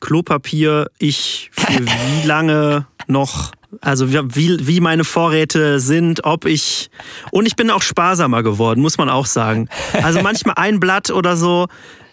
Klopapier 0.00 0.90
ich 0.98 1.50
für 1.52 1.84
wie 1.86 2.26
lange 2.26 2.86
noch, 3.06 3.52
also 3.80 4.12
wie, 4.12 4.66
wie 4.66 4.80
meine 4.80 5.04
Vorräte 5.04 5.80
sind, 5.80 6.24
ob 6.24 6.44
ich. 6.44 6.90
Und 7.30 7.46
ich 7.46 7.56
bin 7.56 7.70
auch 7.70 7.82
sparsamer 7.82 8.42
geworden, 8.42 8.80
muss 8.80 8.98
man 8.98 9.08
auch 9.08 9.26
sagen. 9.26 9.68
Also 10.02 10.20
manchmal 10.22 10.56
ein 10.56 10.80
Blatt 10.80 11.10
oder 11.10 11.36
so, 11.36 11.68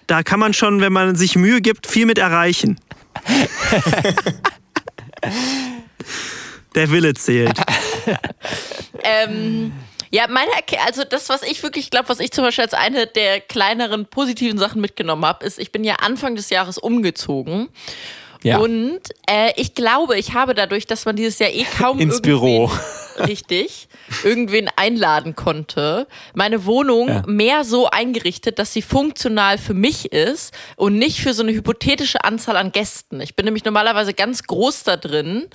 da 0.07 0.23
kann 0.23 0.39
man 0.39 0.53
schon, 0.53 0.81
wenn 0.81 0.93
man 0.93 1.15
sich 1.15 1.35
Mühe 1.35 1.61
gibt, 1.61 1.87
viel 1.87 2.05
mit 2.05 2.17
erreichen. 2.17 2.79
Der 6.75 6.91
Wille 6.91 7.13
zählt. 7.13 7.57
Ähm, 9.03 9.73
ja, 10.11 10.27
meine 10.27 10.51
also 10.85 11.03
das, 11.03 11.29
was 11.29 11.43
ich 11.43 11.61
wirklich 11.63 11.89
glaube, 11.89 12.09
was 12.09 12.19
ich 12.19 12.31
zum 12.31 12.43
Beispiel 12.43 12.63
als 12.63 12.73
eine 12.73 13.07
der 13.07 13.41
kleineren 13.41 14.05
positiven 14.05 14.57
Sachen 14.57 14.81
mitgenommen 14.81 15.25
habe, 15.25 15.45
ist, 15.45 15.59
ich 15.59 15.71
bin 15.71 15.83
ja 15.83 15.95
Anfang 15.95 16.35
des 16.35 16.49
Jahres 16.49 16.77
umgezogen. 16.77 17.69
Ja. 18.43 18.59
Und 18.59 18.99
äh, 19.29 19.51
ich 19.55 19.73
glaube, 19.73 20.17
ich 20.17 20.33
habe 20.33 20.53
dadurch, 20.53 20.85
dass 20.87 21.05
man 21.05 21.15
dieses 21.15 21.39
Jahr 21.39 21.49
eh 21.49 21.63
kaum 21.63 21.99
Ins 21.99 22.21
Büro. 22.21 22.69
richtig 23.25 23.87
irgendwen 24.23 24.69
einladen 24.75 25.35
konnte, 25.35 26.07
meine 26.35 26.65
Wohnung 26.65 27.07
Ja. 27.07 27.23
mehr 27.25 27.63
so 27.63 27.89
eingerichtet, 27.89 28.59
dass 28.59 28.73
sie 28.73 28.81
funktional 28.81 29.57
für 29.57 29.73
mich 29.73 30.11
ist 30.11 30.53
und 30.75 30.97
nicht 30.97 31.19
für 31.21 31.33
so 31.33 31.43
eine 31.43 31.51
hypothetische 31.51 32.23
Anzahl 32.23 32.57
an 32.57 32.71
Gästen. 32.71 33.21
Ich 33.21 33.35
bin 33.35 33.45
nämlich 33.45 33.65
normalerweise 33.65 34.13
ganz 34.13 34.43
groß 34.43 34.83
da 34.83 34.97
drin, 34.97 35.47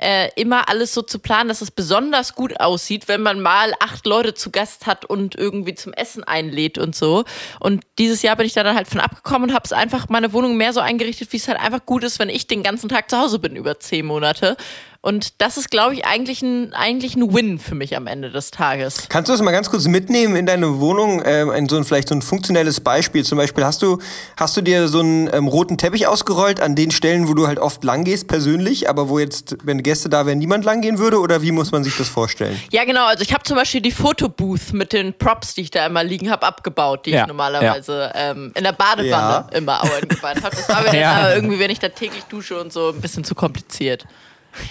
äh, 0.00 0.30
immer 0.34 0.68
alles 0.68 0.94
so 0.94 1.02
zu 1.02 1.18
planen, 1.18 1.48
dass 1.48 1.60
es 1.60 1.70
besonders 1.70 2.34
gut 2.34 2.58
aussieht, 2.58 3.06
wenn 3.08 3.22
man 3.22 3.40
mal 3.40 3.72
acht 3.80 4.06
Leute 4.06 4.34
zu 4.34 4.50
Gast 4.50 4.86
hat 4.86 5.04
und 5.04 5.34
irgendwie 5.36 5.74
zum 5.74 5.92
Essen 5.92 6.24
einlädt 6.24 6.78
und 6.78 6.94
so. 6.96 7.24
Und 7.60 7.84
dieses 7.98 8.22
Jahr 8.22 8.36
bin 8.36 8.46
ich 8.46 8.54
da 8.54 8.62
dann 8.62 8.76
halt 8.76 8.88
von 8.88 9.00
abgekommen 9.00 9.50
und 9.50 9.54
habe 9.54 9.64
es 9.64 9.72
einfach 9.72 10.08
meine 10.08 10.32
Wohnung 10.32 10.56
mehr 10.56 10.72
so 10.72 10.80
eingerichtet, 10.80 11.32
wie 11.32 11.36
es 11.36 11.48
halt 11.48 11.60
einfach 11.60 11.84
gut 11.84 12.02
ist, 12.02 12.18
wenn 12.18 12.30
ich 12.30 12.46
den 12.46 12.62
ganzen 12.62 12.88
Tag 12.88 13.10
zu 13.10 13.18
Hause 13.18 13.38
bin 13.38 13.56
über 13.56 13.78
zehn 13.78 14.06
Monate. 14.06 14.56
Und 15.02 15.40
das 15.40 15.56
ist, 15.56 15.70
glaube 15.70 15.94
ich, 15.94 16.04
eigentlich 16.04 16.42
ein, 16.42 16.74
eigentlich 16.74 17.16
ein 17.16 17.32
Win 17.32 17.58
für 17.58 17.74
mich 17.74 17.96
am 17.96 18.06
Ende 18.06 18.30
des 18.30 18.50
Tages. 18.50 19.08
Kannst 19.08 19.30
du 19.30 19.32
das 19.32 19.40
mal 19.40 19.50
ganz 19.50 19.70
kurz 19.70 19.86
mitnehmen 19.86 20.36
in 20.36 20.44
deine 20.44 20.78
Wohnung? 20.78 21.22
Ähm, 21.24 21.50
in 21.52 21.70
so 21.70 21.78
ein, 21.78 21.84
vielleicht 21.84 22.08
so 22.08 22.14
ein 22.14 22.20
funktionelles 22.20 22.80
Beispiel. 22.80 23.24
Zum 23.24 23.38
Beispiel 23.38 23.64
hast 23.64 23.80
du, 23.80 23.98
hast 24.36 24.58
du 24.58 24.60
dir 24.60 24.88
so 24.88 25.00
einen 25.00 25.30
ähm, 25.32 25.48
roten 25.48 25.78
Teppich 25.78 26.06
ausgerollt 26.06 26.60
an 26.60 26.74
den 26.74 26.90
Stellen, 26.90 27.28
wo 27.28 27.34
du 27.34 27.46
halt 27.46 27.58
oft 27.58 27.82
lang 27.82 28.04
gehst, 28.04 28.28
persönlich, 28.28 28.90
aber 28.90 29.08
wo 29.08 29.18
jetzt, 29.18 29.56
wenn 29.64 29.82
Gäste 29.90 30.08
da 30.08 30.24
wären, 30.24 30.38
niemand 30.38 30.64
lang 30.64 30.80
gehen 30.82 30.98
würde? 30.98 31.18
Oder 31.18 31.42
wie 31.42 31.50
muss 31.50 31.72
man 31.72 31.82
sich 31.82 31.96
das 31.96 32.08
vorstellen? 32.08 32.56
Ja, 32.70 32.84
genau. 32.84 33.06
Also 33.06 33.22
ich 33.24 33.32
habe 33.32 33.42
zum 33.42 33.56
Beispiel 33.56 33.80
die 33.80 33.90
Fotobooth 33.90 34.72
mit 34.72 34.92
den 34.92 35.12
Props, 35.14 35.54
die 35.54 35.62
ich 35.62 35.70
da 35.72 35.84
immer 35.86 36.04
liegen 36.04 36.30
habe, 36.30 36.46
abgebaut, 36.46 37.06
die 37.06 37.10
Ja, 37.10 37.22
ich 37.22 37.26
normalerweise 37.26 38.12
ähm, 38.14 38.52
in 38.54 38.62
der 38.62 38.72
Badewanne 38.72 39.08
Ja. 39.10 39.48
immer 39.52 39.82
eingebaut 39.82 40.42
habe. 40.42 40.54
Das 40.56 40.68
war 40.68 40.82
mir 40.92 40.94
Ja. 40.98 41.14
dann 41.14 41.24
aber 41.24 41.34
irgendwie, 41.34 41.58
wenn 41.58 41.70
ich 41.70 41.80
da 41.80 41.88
täglich 41.88 42.22
dusche 42.24 42.60
und 42.60 42.72
so, 42.72 42.90
ein 42.90 43.00
bisschen 43.00 43.24
zu 43.24 43.34
kompliziert. 43.34 44.06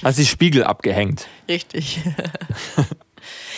Hast 0.03 0.17
die 0.19 0.25
Spiegel 0.25 0.63
abgehängt. 0.63 1.27
Richtig. 1.49 1.99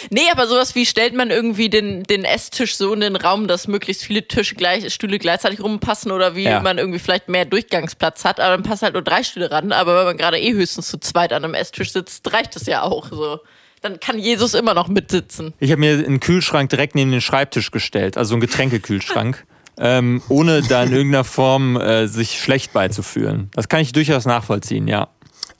Nee, 0.09 0.29
aber 0.31 0.47
sowas 0.47 0.75
wie 0.75 0.85
stellt 0.85 1.13
man 1.13 1.29
irgendwie 1.29 1.69
den, 1.69 2.03
den 2.03 2.23
Esstisch 2.25 2.75
so 2.75 2.93
in 2.93 3.01
den 3.01 3.15
Raum, 3.15 3.47
dass 3.47 3.67
möglichst 3.67 4.03
viele 4.03 4.27
Tische 4.27 4.55
gleich, 4.55 4.91
Stühle 4.93 5.19
gleichzeitig 5.19 5.61
rumpassen 5.61 6.11
oder 6.11 6.35
wie 6.35 6.43
Ja. 6.43 6.59
man 6.61 6.77
irgendwie 6.77 6.99
vielleicht 6.99 7.29
mehr 7.29 7.45
Durchgangsplatz 7.45 8.25
hat, 8.25 8.39
aber 8.39 8.55
dann 8.57 8.63
passen 8.63 8.83
halt 8.85 8.93
nur 8.93 9.03
drei 9.03 9.23
Stühle 9.23 9.51
ran, 9.51 9.71
aber 9.71 9.97
wenn 9.99 10.05
man 10.05 10.17
gerade 10.17 10.39
eh 10.39 10.53
höchstens 10.53 10.87
zu 10.87 10.97
zweit 10.99 11.33
an 11.33 11.43
einem 11.43 11.53
Esstisch 11.53 11.91
sitzt, 11.91 12.31
reicht 12.33 12.55
das 12.55 12.65
ja 12.65 12.81
auch 12.83 13.09
so. 13.09 13.39
Dann 13.81 13.99
kann 13.99 14.19
Jesus 14.19 14.53
immer 14.53 14.73
noch 14.75 14.87
mitsitzen. 14.87 15.53
Ich 15.59 15.71
habe 15.71 15.79
mir 15.79 15.93
einen 15.93 16.19
Kühlschrank 16.19 16.69
direkt 16.69 16.93
neben 16.95 17.11
den 17.11 17.21
Schreibtisch 17.21 17.71
gestellt, 17.71 18.15
also 18.17 18.35
einen 18.35 18.41
Getränkekühlschrank, 18.41 19.45
ähm, 19.79 20.21
ohne 20.29 20.61
da 20.61 20.83
in 20.83 20.91
irgendeiner 20.93 21.23
Form 21.23 21.77
äh, 21.77 22.07
sich 22.07 22.39
schlecht 22.39 22.73
beizufühlen. 22.73 23.49
Das 23.53 23.69
kann 23.69 23.79
ich 23.81 23.91
durchaus 23.93 24.25
nachvollziehen, 24.25 24.87
ja. 24.87 25.09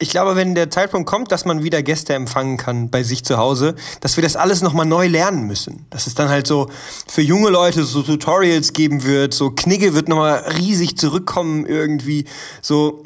Ich 0.02 0.10
glaube, 0.10 0.36
wenn 0.36 0.56
der 0.56 0.72
Zeitpunkt 0.72 1.08
kommt, 1.08 1.32
dass 1.32 1.46
man 1.46 1.62
wieder 1.62 1.84
Gäste 1.84 2.16
empfangen 2.16 2.58
kann 2.58 2.90
bei 2.90 3.04
sich 3.04 3.24
zu 3.24 3.38
Hause, 3.38 3.76
dass 4.00 4.18
wir 4.18 4.24
das 4.24 4.36
alles 4.36 4.64
nochmal 4.64 4.88
neu 4.88 5.06
lernen 5.06 5.46
müssen. 5.46 5.86
Dass 5.92 6.08
es 6.08 6.16
dann 6.16 6.28
halt 6.28 6.48
so 6.48 6.72
für 7.08 7.22
junge 7.22 7.52
Leute 7.52 7.84
so 7.84 8.02
Tutorials 8.02 8.74
geben 8.74 9.04
wird, 9.04 9.36
so 9.36 9.52
Knigge 9.52 9.94
wird 9.94 10.10
nochmal 10.10 10.40
riesig 10.58 10.98
zurückkommen 10.98 11.68
irgendwie, 11.68 12.26
so 12.64 13.04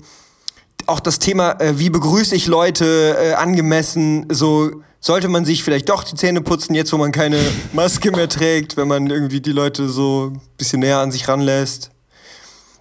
auch 0.85 1.01
das 1.01 1.19
Thema, 1.19 1.59
äh, 1.59 1.79
wie 1.79 1.89
begrüße 1.89 2.33
ich 2.33 2.47
Leute 2.47 3.17
äh, 3.19 3.33
angemessen, 3.33 4.27
so 4.31 4.81
sollte 5.01 5.27
man 5.27 5.43
sich 5.43 5.65
vielleicht 5.65 5.89
doch 5.89 6.05
die 6.05 6.15
Zähne 6.15 6.39
putzen, 6.39 6.75
jetzt 6.75 6.93
wo 6.93 6.97
man 6.97 7.11
keine 7.11 7.39
Maske 7.73 8.11
mehr 8.11 8.29
trägt, 8.29 8.77
wenn 8.77 8.87
man 8.87 9.09
irgendwie 9.09 9.41
die 9.41 9.51
Leute 9.51 9.89
so 9.89 10.31
ein 10.33 10.41
bisschen 10.57 10.79
näher 10.79 10.99
an 10.99 11.11
sich 11.11 11.27
ranlässt. 11.27 11.91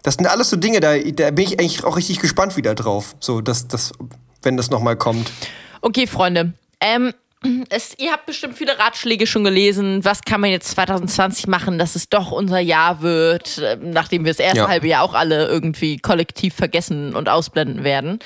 Das 0.04 0.14
sind 0.14 0.26
alles 0.26 0.50
so 0.50 0.56
Dinge, 0.56 0.80
da, 0.80 0.96
da 0.98 1.30
bin 1.32 1.44
ich 1.46 1.58
eigentlich 1.58 1.82
auch 1.82 1.96
richtig 1.96 2.20
gespannt 2.20 2.56
wieder 2.56 2.74
drauf. 2.74 3.16
So, 3.20 3.40
dass 3.40 3.66
das, 3.66 3.92
wenn 4.42 4.56
das 4.56 4.70
nochmal 4.70 4.96
kommt. 4.96 5.30
Okay, 5.80 6.06
Freunde. 6.06 6.52
Ähm, 6.80 7.12
es, 7.70 7.94
ihr 7.98 8.12
habt 8.12 8.26
bestimmt 8.26 8.56
viele 8.56 8.78
Ratschläge 8.78 9.26
schon 9.26 9.44
gelesen. 9.44 10.04
Was 10.04 10.22
kann 10.22 10.40
man 10.42 10.50
jetzt 10.50 10.70
2020 10.72 11.46
machen, 11.46 11.78
dass 11.78 11.94
es 11.94 12.08
doch 12.08 12.32
unser 12.32 12.58
Jahr 12.58 13.00
wird, 13.02 13.60
ähm, 13.62 13.90
nachdem 13.90 14.24
wir 14.24 14.30
das 14.32 14.38
erste 14.40 14.58
Ja. 14.60 14.68
halbe 14.68 14.88
Jahr 14.88 15.02
auch 15.02 15.14
alle 15.14 15.46
irgendwie 15.46 15.98
kollektiv 15.98 16.54
vergessen 16.54 17.14
und 17.14 17.28
ausblenden 17.30 17.82
werden. 17.84 18.18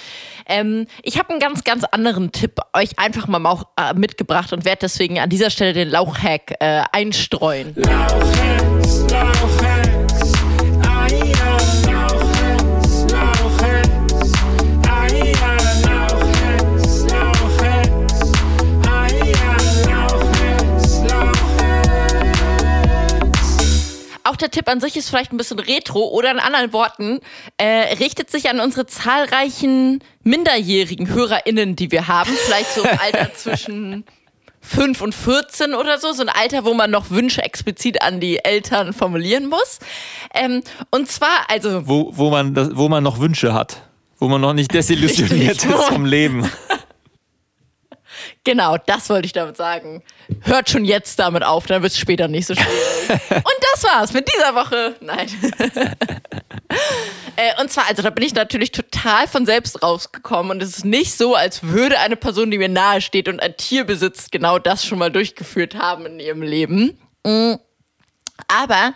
Ähm, 0.46 0.86
ich 1.02 1.18
habe 1.18 1.30
einen 1.30 1.40
ganz, 1.40 1.62
ganz 1.64 1.84
anderen 1.84 2.32
Tipp 2.32 2.58
euch 2.76 2.98
einfach 2.98 3.26
mal 3.28 3.44
auch, 3.46 3.64
äh, 3.76 3.94
mitgebracht 3.94 4.52
und 4.52 4.64
werde 4.64 4.78
deswegen 4.82 5.18
an 5.20 5.30
dieser 5.30 5.50
Stelle 5.50 5.72
den 5.72 5.90
Lauchhack 5.90 6.54
äh, 6.60 6.82
einstreuen. 6.92 7.74
Lauchhacks, 7.76 9.00
Lauchhacks, 9.10 9.57
der 24.38 24.50
Tipp 24.50 24.68
an 24.68 24.80
sich 24.80 24.96
ist 24.96 25.08
vielleicht 25.08 25.32
ein 25.32 25.36
bisschen 25.36 25.58
retro 25.58 26.08
oder 26.08 26.30
in 26.30 26.38
anderen 26.38 26.72
Worten, 26.72 27.20
äh, 27.56 27.94
richtet 27.98 28.30
sich 28.30 28.48
an 28.48 28.60
unsere 28.60 28.86
zahlreichen 28.86 30.02
minderjährigen 30.22 31.08
HörerInnen, 31.08 31.76
die 31.76 31.90
wir 31.90 32.08
haben. 32.08 32.30
Vielleicht 32.46 32.72
so 32.74 32.82
im 32.82 32.98
Alter 33.02 33.34
zwischen 33.34 34.04
5 34.60 35.00
und 35.00 35.14
14 35.14 35.74
oder 35.74 35.98
so. 35.98 36.12
So 36.12 36.22
ein 36.22 36.28
Alter, 36.28 36.64
wo 36.64 36.74
man 36.74 36.90
noch 36.90 37.10
Wünsche 37.10 37.42
explizit 37.42 38.02
an 38.02 38.20
die 38.20 38.44
Eltern 38.44 38.92
formulieren 38.92 39.46
muss. 39.46 39.78
Ähm, 40.34 40.62
und 40.90 41.08
zwar, 41.10 41.48
also 41.48 41.86
Wo, 41.86 42.12
wo, 42.14 42.30
man 42.30 42.54
das, 42.54 42.70
wo 42.74 42.88
man 42.88 43.02
noch 43.02 43.18
Wünsche 43.18 43.54
hat. 43.54 43.82
Wo 44.18 44.28
man 44.28 44.40
noch 44.40 44.52
nicht 44.52 44.72
desillusioniert 44.74 45.64
Richtig. 45.64 45.70
ist 45.70 45.84
vom 45.84 46.04
Leben. 46.04 46.50
Genau, 48.44 48.76
das 48.86 49.10
wollte 49.10 49.26
ich 49.26 49.32
damit 49.32 49.56
sagen. 49.56 50.02
Hört 50.42 50.70
schon 50.70 50.84
jetzt 50.84 51.18
damit 51.18 51.42
auf, 51.42 51.66
dann 51.66 51.82
wird 51.82 51.92
es 51.92 51.98
später 51.98 52.28
nicht 52.28 52.46
so 52.46 52.54
schwierig. 52.54 53.08
Und 53.30 53.56
das 53.72 53.84
war's 53.84 54.12
mit 54.12 54.28
dieser 54.32 54.54
Woche. 54.54 54.94
Nein. 55.00 55.28
äh, 57.36 57.60
und 57.60 57.70
zwar, 57.70 57.88
also 57.88 58.02
da 58.02 58.10
bin 58.10 58.24
ich 58.24 58.34
natürlich 58.34 58.72
total 58.72 59.26
von 59.26 59.46
selbst 59.46 59.82
rausgekommen 59.82 60.52
und 60.52 60.62
es 60.62 60.78
ist 60.78 60.84
nicht 60.84 61.16
so, 61.16 61.34
als 61.34 61.62
würde 61.62 61.98
eine 61.98 62.16
Person, 62.16 62.50
die 62.50 62.58
mir 62.58 62.68
nahe 62.68 63.00
steht 63.00 63.28
und 63.28 63.40
ein 63.40 63.56
Tier 63.56 63.84
besitzt, 63.84 64.32
genau 64.32 64.58
das 64.58 64.84
schon 64.84 64.98
mal 64.98 65.10
durchgeführt 65.10 65.76
haben 65.76 66.06
in 66.06 66.20
ihrem 66.20 66.42
Leben. 66.42 66.98
Mm. 67.24 67.54
Aber 68.46 68.94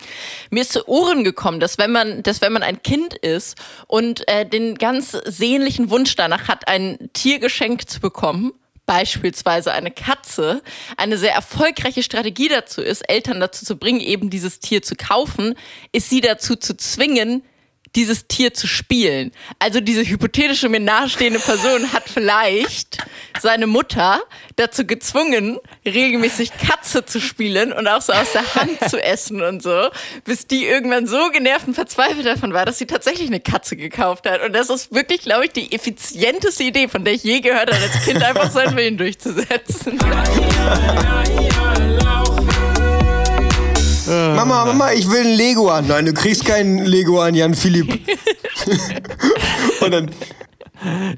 mir 0.50 0.62
ist 0.62 0.72
zu 0.72 0.88
Ohren 0.88 1.24
gekommen, 1.24 1.58
dass 1.58 1.76
wenn 1.76 1.90
man, 1.90 2.22
dass 2.22 2.40
wenn 2.40 2.52
man 2.52 2.62
ein 2.62 2.80
Kind 2.82 3.14
ist 3.14 3.58
und 3.88 4.26
äh, 4.28 4.46
den 4.46 4.76
ganz 4.76 5.10
sehnlichen 5.10 5.90
Wunsch 5.90 6.14
danach 6.14 6.46
hat, 6.46 6.68
ein 6.68 7.10
Tier 7.12 7.40
geschenkt 7.40 7.90
zu 7.90 8.00
bekommen, 8.00 8.52
beispielsweise 8.86 9.72
eine 9.72 9.90
Katze, 9.90 10.62
eine 10.96 11.16
sehr 11.18 11.32
erfolgreiche 11.32 12.02
Strategie 12.02 12.48
dazu 12.48 12.80
ist, 12.80 13.02
Eltern 13.02 13.40
dazu 13.40 13.64
zu 13.64 13.76
bringen, 13.76 14.00
eben 14.00 14.30
dieses 14.30 14.60
Tier 14.60 14.82
zu 14.82 14.96
kaufen, 14.96 15.54
ist 15.92 16.10
sie 16.10 16.20
dazu 16.20 16.56
zu 16.56 16.76
zwingen, 16.76 17.42
dieses 17.94 18.26
Tier 18.26 18.54
zu 18.54 18.66
spielen. 18.66 19.32
Also 19.58 19.80
diese 19.80 20.02
hypothetische 20.06 20.68
mir 20.68 20.80
nahestehende 20.80 21.38
Person 21.38 21.92
hat 21.92 22.04
vielleicht 22.08 22.98
seine 23.40 23.66
Mutter 23.66 24.20
dazu 24.56 24.86
gezwungen, 24.86 25.58
regelmäßig 25.84 26.52
Katze 26.56 27.04
zu 27.04 27.20
spielen 27.20 27.72
und 27.72 27.86
auch 27.88 28.02
so 28.02 28.12
aus 28.12 28.32
der 28.32 28.54
Hand 28.54 28.78
zu 28.88 29.02
essen 29.02 29.42
und 29.42 29.62
so, 29.62 29.88
bis 30.24 30.46
die 30.46 30.64
irgendwann 30.64 31.06
so 31.06 31.30
genervt 31.30 31.66
und 31.68 31.74
verzweifelt 31.74 32.26
davon 32.26 32.52
war, 32.52 32.64
dass 32.64 32.78
sie 32.78 32.86
tatsächlich 32.86 33.28
eine 33.28 33.40
Katze 33.40 33.76
gekauft 33.76 34.28
hat. 34.28 34.42
Und 34.42 34.54
das 34.54 34.70
ist 34.70 34.94
wirklich, 34.94 35.20
glaube 35.22 35.46
ich, 35.46 35.52
die 35.52 35.72
effizienteste 35.72 36.64
Idee, 36.64 36.88
von 36.88 37.04
der 37.04 37.14
ich 37.14 37.24
je 37.24 37.40
gehört 37.40 37.72
habe, 37.72 37.82
als 37.82 38.04
Kind 38.04 38.22
einfach 38.22 38.50
seinen 38.50 38.76
Willen 38.76 38.96
durchzusetzen. 38.96 39.98
Mama, 44.06 44.64
Mama, 44.64 44.92
ich 44.92 45.08
will 45.08 45.20
einen 45.20 45.36
Leguan. 45.36 45.86
Nein, 45.86 46.06
du 46.06 46.12
kriegst 46.12 46.44
keinen 46.44 46.78
Leguan, 46.84 47.34
Jan 47.34 47.54
Philipp. 47.54 47.88
Und 49.80 49.90
dann, 49.90 50.10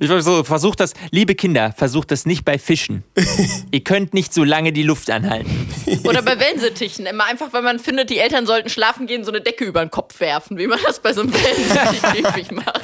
Ich 0.00 0.08
war 0.08 0.20
so, 0.22 0.44
versucht 0.44 0.80
das, 0.80 0.94
liebe 1.10 1.34
Kinder, 1.34 1.72
versucht 1.76 2.10
das 2.10 2.26
nicht 2.26 2.44
bei 2.44 2.58
Fischen. 2.58 3.04
Ihr 3.70 3.82
könnt 3.82 4.14
nicht 4.14 4.34
so 4.34 4.44
lange 4.44 4.72
die 4.72 4.82
Luft 4.82 5.10
anhalten. 5.10 5.68
Oder 6.04 6.22
bei 6.22 6.38
Wellensittichen. 6.38 7.06
Immer 7.06 7.24
einfach, 7.24 7.52
wenn 7.52 7.64
man 7.64 7.78
findet, 7.78 8.10
die 8.10 8.18
Eltern 8.18 8.46
sollten 8.46 8.68
schlafen 8.68 9.06
gehen, 9.06 9.24
so 9.24 9.30
eine 9.30 9.40
Decke 9.40 9.64
über 9.64 9.84
den 9.84 9.90
Kopf 9.90 10.20
werfen, 10.20 10.58
wie 10.58 10.66
man 10.66 10.78
das 10.84 11.00
bei 11.00 11.12
so 11.12 11.22
einem 11.22 11.32
Wellensittichkäfig 11.32 12.50
macht. 12.52 12.82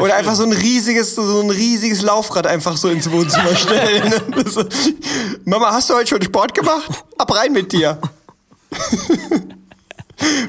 oder 0.00 0.16
einfach 0.16 0.34
so 0.34 0.44
ein 0.44 0.52
riesiges, 0.52 1.14
so 1.14 1.40
ein 1.40 1.50
riesiges 1.50 2.02
Laufrad 2.02 2.46
einfach 2.46 2.76
so 2.76 2.88
ins 2.88 3.10
Wohnzimmer 3.10 3.56
stellen. 3.56 4.12
Mama, 5.44 5.72
hast 5.72 5.90
du 5.90 5.94
heute 5.94 6.08
schon 6.08 6.22
Sport 6.22 6.54
gemacht? 6.54 7.04
Ab 7.18 7.34
rein 7.34 7.52
mit 7.52 7.72
dir. 7.72 7.98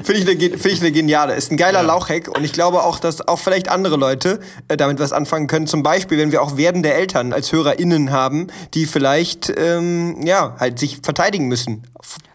Finde 0.06 0.20
ich, 0.20 0.28
eine, 0.28 0.56
find 0.56 0.74
ich 0.74 0.80
eine 0.82 0.92
geniale. 0.92 1.34
Ist 1.34 1.50
ein 1.50 1.56
geiler 1.56 1.82
Lauchhack 1.82 2.28
und 2.28 2.44
ich 2.44 2.52
glaube 2.52 2.84
auch, 2.84 3.00
dass 3.00 3.26
auch 3.26 3.40
vielleicht 3.40 3.68
andere 3.68 3.96
Leute 3.96 4.38
äh, 4.68 4.76
damit 4.76 5.00
was 5.00 5.12
anfangen 5.12 5.48
können. 5.48 5.66
Zum 5.66 5.82
Beispiel, 5.82 6.16
wenn 6.16 6.30
wir 6.30 6.42
auch 6.42 6.56
werdende 6.56 6.94
Eltern 6.94 7.32
als 7.32 7.50
HörerInnen 7.50 8.12
haben, 8.12 8.46
die 8.74 8.86
vielleicht 8.86 9.52
ähm, 9.56 10.24
ja 10.24 10.54
halt 10.60 10.78
sich 10.78 11.00
verteidigen 11.02 11.48
müssen 11.48 11.82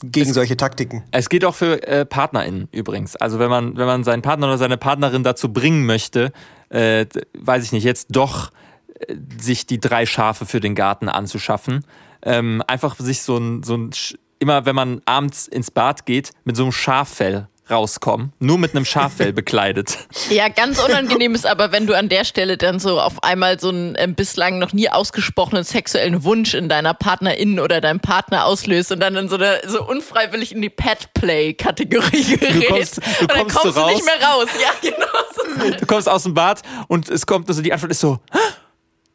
gegen 0.03 0.33
solche 0.33 0.57
Taktiken. 0.57 1.03
Es 1.11 1.29
geht 1.29 1.45
auch 1.45 1.55
für 1.55 1.87
äh, 1.87 2.05
PartnerInnen 2.05 2.67
übrigens. 2.73 3.15
Also 3.15 3.39
wenn 3.39 3.49
man, 3.49 3.77
wenn 3.77 3.85
man 3.85 4.03
seinen 4.03 4.21
Partner 4.21 4.47
oder 4.47 4.57
seine 4.57 4.77
Partnerin 4.77 5.23
dazu 5.23 5.53
bringen 5.53 5.85
möchte, 5.85 6.33
äh, 6.67 7.05
weiß 7.39 7.63
ich 7.63 7.71
nicht, 7.71 7.85
jetzt 7.85 8.07
doch 8.09 8.51
äh, 8.99 9.15
sich 9.39 9.65
die 9.65 9.79
drei 9.79 10.05
Schafe 10.05 10.45
für 10.45 10.59
den 10.59 10.75
Garten 10.75 11.07
anzuschaffen. 11.07 11.85
Ähm, 12.21 12.61
einfach 12.67 12.97
sich 12.99 13.21
so 13.21 13.37
ein, 13.37 13.63
so 13.63 13.77
ein, 13.77 13.91
immer 14.39 14.65
wenn 14.65 14.75
man 14.75 15.01
abends 15.05 15.47
ins 15.47 15.71
Bad 15.71 16.05
geht, 16.05 16.31
mit 16.43 16.57
so 16.57 16.63
einem 16.63 16.73
Schaffell 16.73 17.47
rauskommen. 17.71 18.33
Nur 18.39 18.57
mit 18.57 18.75
einem 18.75 18.85
Schaffell 18.85 19.33
bekleidet. 19.41 19.97
Ja, 20.29 20.49
ganz 20.49 20.79
unangenehm 20.83 21.33
ist 21.33 21.45
aber, 21.47 21.71
wenn 21.71 21.87
du 21.87 21.97
an 21.97 22.09
der 22.09 22.25
Stelle 22.25 22.57
dann 22.57 22.79
so 22.79 22.99
auf 22.99 23.23
einmal 23.23 23.59
so 23.59 23.69
einen 23.69 23.95
ähm, 23.97 24.15
bislang 24.15 24.59
noch 24.59 24.73
nie 24.73 24.89
ausgesprochenen 24.89 25.63
sexuellen 25.63 26.23
Wunsch 26.23 26.53
in 26.53 26.69
deiner 26.69 26.93
Partnerin 26.93 27.59
oder 27.59 27.81
deinem 27.81 27.99
Partner 27.99 28.45
auslöst 28.45 28.91
und 28.91 28.99
dann 28.99 29.15
in 29.15 29.29
so 29.29 29.35
eine 29.35 29.61
so 29.67 29.83
unfreiwillig 29.87 30.51
in 30.53 30.61
die 30.61 30.69
Pet-Play-Kategorie 30.69 32.37
gerätst. 32.37 32.67
kommst- 32.69 32.97
du 32.97 33.21
und 33.21 33.31
dann 33.31 33.37
kommst 33.39 33.55
kommst 33.57 33.77
du 33.77 33.85
nicht 33.85 33.95
raus. 33.95 34.03
mehr 34.05 34.27
raus. 34.27 34.47
Ja, 34.61 34.89
genau. 34.89 35.65
So. 35.71 35.77
Du 35.79 35.85
kommst 35.85 36.09
aus 36.09 36.23
dem 36.23 36.33
Bad 36.33 36.61
und 36.87 37.09
es 37.09 37.25
kommt, 37.25 37.47
also 37.49 37.61
die 37.61 37.71
Antwort 37.73 37.91
ist 37.91 37.99
so, 38.01 38.19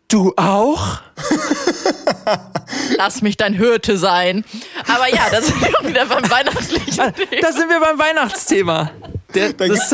du 0.09 0.33
auch? 0.37 0.99
Lass 2.97 3.23
mich 3.23 3.37
dein 3.37 3.55
Hirte 3.55 3.99
sein. 3.99 4.45
Aber 4.87 5.09
ja, 5.09 5.29
da 5.31 5.41
sind 5.41 5.61
wir 5.61 5.89
wieder 5.89 6.07
beim 6.07 6.29
weihnachtlichen 6.31 7.15
Thema. 7.15 7.41
Da 7.41 7.53
sind 7.53 7.69
wir 7.69 7.81
beim 7.81 7.99
Weihnachtsthema. 7.99 8.91
Der, 9.35 9.53
Da 9.53 9.67
gibt 9.67 9.81
es 9.81 9.91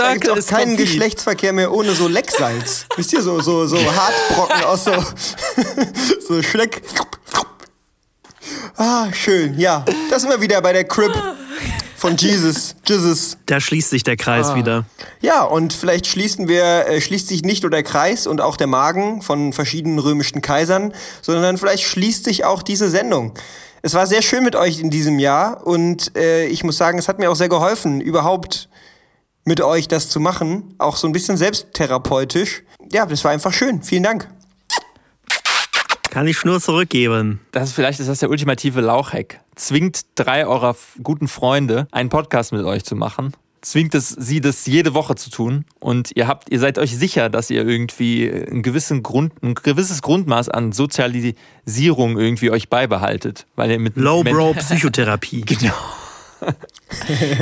keinen 0.47 0.69
complete. 0.69 0.77
Geschlechtsverkehr 0.77 1.53
mehr 1.53 1.73
ohne 1.73 1.93
so 1.93 2.07
Lecksalz. 2.09 2.87
Wisst 2.97 3.13
ihr, 3.13 3.23
so, 3.23 3.41
so, 3.41 3.67
so 3.67 3.79
Hartbrocken 3.79 4.65
aus 4.65 4.85
so, 4.85 4.93
so 6.29 6.43
Schleck. 6.43 6.83
Ah, 8.77 9.13
schön, 9.13 9.59
ja. 9.59 9.85
Da 10.11 10.19
sind 10.19 10.31
wir 10.31 10.41
wieder 10.41 10.61
bei 10.61 10.73
der 10.73 10.85
Crib 10.85 11.13
von 12.03 12.17
Jesus. 12.17 12.75
Jesus. 12.85 13.39
Da 13.47 13.61
schließt 13.61 13.91
sich 13.91 14.03
der 14.03 14.17
Kreis 14.17 14.57
wieder. 14.57 14.85
Ja, 15.21 15.45
und 15.45 15.73
vielleicht 15.73 16.09
schließen 16.09 16.49
wir, 16.49 16.89
äh, 16.89 17.01
schließt 17.01 17.29
sich 17.29 17.45
nicht 17.45 17.63
nur 17.63 17.71
der 17.71 17.85
Kreis 17.85 18.27
und 18.27 18.41
auch 18.41 18.57
der 18.57 18.67
Magen 18.67 19.23
von 19.23 19.53
verschiedenen 19.53 20.01
römischen 20.01 20.43
Kaisern, 20.43 20.93
sondern 21.21 21.59
vielleicht 21.59 21.85
schließt 21.85 22.25
sich 22.25 22.45
auch 22.45 22.65
diese 22.65 22.91
Sendung. 22.91 23.35
Es 23.83 23.95
war 23.95 24.09
sehr 24.09 24.21
schön 24.21 24.43
mit 24.43 24.57
euch 24.57 24.81
in 24.81 24.91
diesem 24.91 25.21
Jahr 25.21 25.65
und 25.65 26.17
äh, 26.17 26.47
ich 26.47 26.65
muss 26.65 26.77
sagen, 26.77 26.99
es 26.99 27.07
hat 27.07 27.21
mir 27.21 27.31
auch 27.31 27.37
sehr 27.37 27.49
geholfen, 27.49 28.01
überhaupt 28.01 28.69
mit 29.45 29.61
euch 29.61 29.87
das 29.87 30.09
zu 30.09 30.19
machen. 30.19 30.75
Auch 30.79 30.97
so 30.97 31.07
ein 31.07 31.13
bisschen 31.13 31.37
selbsttherapeutisch. 31.37 32.65
Ja, 32.91 33.07
das 33.07 33.23
war 33.23 33.31
einfach 33.31 33.53
schön. 33.53 33.81
Vielen 33.85 34.03
Dank. 34.03 34.29
Kann 36.13 36.27
ich 36.27 36.45
nur 36.45 36.61
zurückgeben. 36.61 37.41
Das 37.53 37.71
ist, 37.71 37.75
vielleicht 37.75 37.99
ist 37.99 38.07
das 38.11 38.19
der 38.19 38.29
ultimative 38.29 38.83
Lauchhack. 38.83 39.41
Zwingt 39.57 40.03
drei 40.15 40.47
eurer 40.47 40.77
guten 41.03 41.27
Freunde, 41.27 41.89
einen 41.91 42.11
Podcast 42.11 42.53
mit 42.53 42.67
euch 42.67 42.85
zu 42.85 42.97
machen. 42.97 43.33
Zwingt 43.63 43.95
es 43.95 44.11
sie, 44.11 44.43
das 44.43 44.67
jede 44.67 44.93
Woche 44.93 45.15
zu 45.15 45.31
tun. 45.31 45.65
Und 45.81 46.11
ihr 46.15 46.27
habt, 46.27 46.51
ihr 46.51 46.61
seid 46.61 46.77
euch 46.79 46.95
sicher, 46.95 47.31
dass 47.31 47.49
ihr 47.49 47.67
irgendwie 47.67 48.29
ein, 48.29 48.61
gewissen 48.63 49.03
Grund, 49.03 49.43
ein 49.43 49.55
gewisses 49.55 50.03
Grundmaß 50.03 50.51
an 50.51 50.73
Sozialisierung 50.73 52.19
irgendwie 52.19 52.51
euch 52.51 52.69
beibehaltet. 52.69 53.47
Weil 53.57 53.71
ihr 53.71 53.79
mit 53.79 53.97
Low 53.97 54.23
Men- 54.23 54.35
Bro 54.35 54.53
Psychotherapie. 54.59 55.41
Genau. 55.47 55.73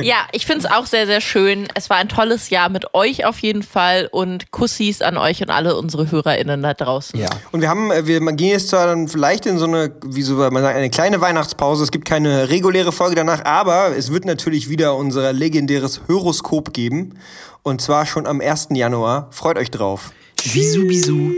Ja, 0.03 0.27
ich 0.33 0.47
finde 0.47 0.67
es 0.67 0.73
auch 0.73 0.87
sehr, 0.87 1.07
sehr 1.07 1.21
schön. 1.21 1.69
Es 1.75 1.91
war 1.91 1.97
ein 1.97 2.09
tolles 2.09 2.51
Jahr 2.51 2.69
mit 2.69 2.95
euch 2.95 3.25
auf 3.25 3.39
jeden 3.41 3.63
Fall 3.63 4.09
und 4.11 4.51
Kussis 4.51 5.03
an 5.03 5.17
euch 5.17 5.43
und 5.43 5.51
alle 5.51 5.77
unsere 5.77 6.11
HörerInnen 6.11 6.63
da 6.63 6.75
draußen. 6.75 7.19
Ja. 7.19 7.29
Und 7.53 7.61
wir 7.61 7.69
haben, 7.69 7.91
äh, 7.91 8.07
wir 8.07 8.21
gehen 8.33 8.51
jetzt 8.51 8.69
zwar 8.69 8.87
dann 8.87 9.09
vielleicht 9.09 9.47
in 9.47 9.59
so 9.59 9.67
eine, 9.67 9.93
wie 10.05 10.23
so 10.23 10.35
man 10.35 10.63
sagt, 10.63 10.77
eine 10.77 10.91
kleine 10.91 11.21
Weihnachtspause. 11.21 11.83
Es 11.83 11.91
gibt 11.91 12.05
keine 12.05 12.49
reguläre 12.49 12.93
Folge 12.93 13.17
danach, 13.17 13.45
aber 13.45 13.97
es 13.97 14.13
wird 14.13 14.25
natürlich 14.25 14.69
wieder 14.69 14.97
unser 14.97 15.33
legendäres 15.33 16.03
Horoskop 16.09 16.73
geben. 16.73 17.19
Und 17.63 17.81
zwar 17.81 18.07
schon 18.07 18.27
am 18.27 18.41
1. 18.41 18.69
Januar. 18.71 19.29
Freut 19.31 19.59
euch 19.59 19.71
drauf. 19.71 20.13
Bisou, 20.55 20.87
bisou. 20.87 21.33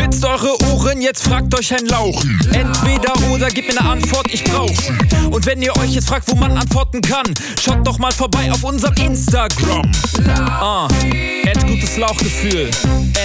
Spitzt 0.00 0.24
eure 0.24 0.56
Ohren, 0.72 1.02
jetzt 1.02 1.24
fragt 1.24 1.54
euch 1.58 1.74
ein 1.74 1.84
Lauch. 1.84 2.24
Entweder 2.54 3.12
oder, 3.30 3.48
gebt 3.48 3.70
mir 3.70 3.80
eine 3.80 3.90
Antwort, 3.90 4.32
ich 4.32 4.42
brauch. 4.42 4.72
Und 5.30 5.44
wenn 5.44 5.60
ihr 5.60 5.76
euch 5.76 5.90
jetzt 5.90 6.08
fragt, 6.08 6.26
wo 6.30 6.36
man 6.36 6.56
antworten 6.56 7.02
kann, 7.02 7.26
schaut 7.60 7.86
doch 7.86 7.98
mal 7.98 8.10
vorbei 8.10 8.50
auf 8.50 8.64
unserem 8.64 8.94
Instagram. 8.96 9.92
Ah, 10.26 10.88
add 11.46 11.66
gutes 11.66 11.98
Lauchgefühl. 11.98 12.70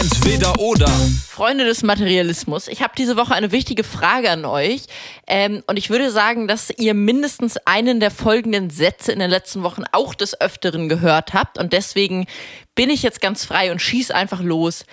Entweder 0.02 0.60
oder. 0.60 0.92
Freunde 1.26 1.64
des 1.64 1.82
Materialismus, 1.82 2.68
ich 2.68 2.82
habe 2.82 2.92
diese 2.98 3.16
Woche 3.16 3.34
eine 3.34 3.54
wichtige 3.54 3.86
Frage 3.86 4.30
an 4.30 4.44
euch. 4.44 4.82
Ähm, 5.28 5.64
und 5.68 5.78
ich 5.78 5.90
würde 5.90 6.12
sagen, 6.12 6.50
dass 6.50 6.72
ihr 6.78 6.94
mindestens 6.94 7.56
einen 7.64 8.02
der 8.02 8.12
folgenden 8.12 8.70
Sätze 8.70 9.14
in 9.14 9.20
den 9.20 9.30
letzten 9.30 9.64
Wochen 9.64 9.84
auch 9.94 10.14
des 10.14 10.42
Öfteren 10.42 10.90
gehört 10.90 11.34
habt. 11.34 11.58
Und 11.58 11.72
deswegen 11.72 12.28
bin 12.76 12.90
ich 12.90 13.02
jetzt 13.02 13.22
ganz 13.22 13.46
frei 13.46 13.72
und 13.72 13.82
schieß 13.82 14.12
einfach 14.12 14.42
los. 14.42 14.84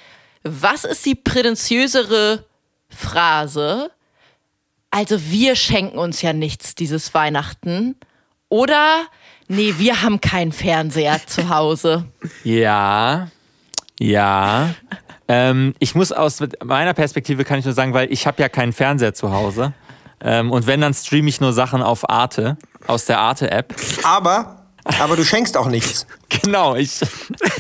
Was 0.45 0.85
ist 0.85 1.05
die 1.07 1.15
prätentiösere 1.15 2.45
Phrase? 2.89 3.91
Also 4.91 5.19
wir 5.31 5.57
schenken 5.57 5.99
uns 5.99 6.23
ja 6.23 6.33
nichts 6.33 6.75
dieses 6.75 7.15
Weihnachten. 7.15 7.97
Oder, 8.49 9.07
nee, 9.49 9.75
wir 9.79 10.03
haben 10.03 10.21
keinen 10.21 10.53
Fernseher 10.53 11.21
zu 11.27 11.49
Hause. 11.49 12.05
Ja, 12.45 13.29
ja. 13.99 14.75
ähm, 15.29 15.75
ich 15.79 15.95
muss 15.95 16.13
aus 16.13 16.41
meiner 16.63 16.93
Perspektive 16.93 17.45
kann 17.45 17.59
ich 17.59 17.65
nur 17.65 17.73
sagen, 17.73 17.95
weil 17.95 18.13
ich 18.13 18.27
habe 18.27 18.43
ja 18.43 18.49
keinen 18.49 18.73
Fernseher 18.73 19.15
zu 19.15 19.33
Hause. 19.33 19.73
Ähm, 20.21 20.51
und 20.51 20.67
wenn, 20.67 20.81
dann 20.81 20.93
streame 20.93 21.29
ich 21.29 21.41
nur 21.41 21.53
Sachen 21.53 21.83
auf 21.83 22.09
Arte, 22.11 22.59
aus 22.87 23.07
der 23.07 23.19
Arte-App. 23.19 23.75
Aber, 24.03 24.67
aber 25.01 25.17
du 25.17 25.25
schenkst 25.25 25.57
auch 25.57 25.69
nichts. 25.69 26.07
Genau, 26.43 26.77
ich, 26.77 27.01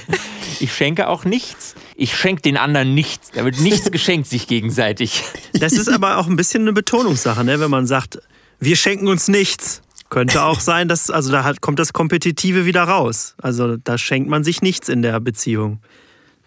ich 0.61 0.75
schenke 0.75 1.07
auch 1.07 1.27
nichts. 1.27 1.75
Ich 2.03 2.17
schenke 2.17 2.43
den 2.43 2.57
anderen 2.57 2.95
nichts. 2.95 3.31
Da 3.31 3.45
wird 3.45 3.61
nichts 3.61 3.89
geschenkt 3.93 4.27
sich 4.27 4.49
gegenseitig. 4.49 5.23
Das 5.53 5.73
ist 5.73 5.89
aber 5.89 6.19
auch 6.19 6.27
ein 6.27 6.35
bisschen 6.35 6.63
eine 6.63 6.73
Betonungssache, 6.73 7.45
ne? 7.45 7.61
wenn 7.61 7.71
man 7.71 7.87
sagt, 7.87 8.19
wir 8.59 8.75
schenken 8.75 9.07
uns 9.07 9.29
nichts. 9.29 9.83
Könnte 10.11 10.43
auch 10.43 10.59
sein, 10.59 10.89
dass, 10.89 11.11
also 11.11 11.31
da 11.31 11.45
hat, 11.45 11.61
kommt 11.61 11.79
das 11.79 11.93
Kompetitive 11.93 12.67
wieder 12.67 12.83
raus. 12.83 13.37
Also 13.41 13.77
da 13.77 13.99
schenkt 13.99 14.29
man 14.29 14.43
sich 14.43 14.63
nichts 14.63 14.89
in 14.89 15.03
der 15.03 15.21
Beziehung. 15.21 15.79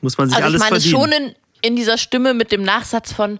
Muss 0.02 0.18
man 0.18 0.28
sich 0.28 0.36
Also 0.36 0.50
ich 0.58 0.62
alles 0.62 0.70
meine 0.70 0.82
verdienen. 0.82 1.02
schon 1.02 1.12
in, 1.14 1.36
in 1.62 1.76
dieser 1.78 1.98
Stimme 1.98 2.34
mit 2.34 2.52
dem 2.52 2.62
Nachsatz 2.62 3.14
von, 3.14 3.38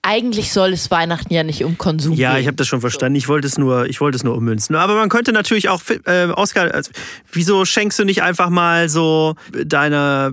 eigentlich 0.00 0.52
soll 0.54 0.72
es 0.72 0.90
Weihnachten 0.90 1.34
ja 1.34 1.42
nicht 1.44 1.64
um 1.64 1.76
Konsum 1.76 2.14
Ja, 2.14 2.32
gehen. 2.32 2.40
ich 2.40 2.46
habe 2.46 2.56
das 2.56 2.66
schon 2.66 2.80
verstanden. 2.80 3.16
Ich 3.16 3.28
wollte 3.28 3.46
es 3.46 3.58
nur, 3.58 3.84
ich 3.86 4.00
wollte 4.00 4.16
es 4.16 4.24
nur 4.24 4.34
ummünzen. 4.36 4.74
Aber 4.74 4.94
man 4.94 5.10
könnte 5.10 5.32
natürlich 5.32 5.68
auch, 5.68 5.82
äh, 6.06 6.28
Oskar, 6.28 6.72
also, 6.72 6.90
wieso 7.30 7.66
schenkst 7.66 7.98
du 7.98 8.04
nicht 8.04 8.22
einfach 8.22 8.48
mal 8.48 8.88
so 8.88 9.34
deine 9.52 10.32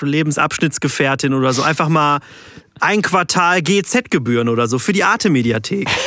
Lebensabschnittsgefährtin 0.00 1.34
oder 1.34 1.52
so 1.52 1.62
einfach 1.62 1.88
mal 1.88 2.20
ein 2.80 3.02
Quartal 3.02 3.62
GZ-Gebühren 3.62 4.48
oder 4.48 4.68
so 4.68 4.78
für 4.78 4.92
die 4.92 5.04
Arte-Mediathek? 5.04 5.88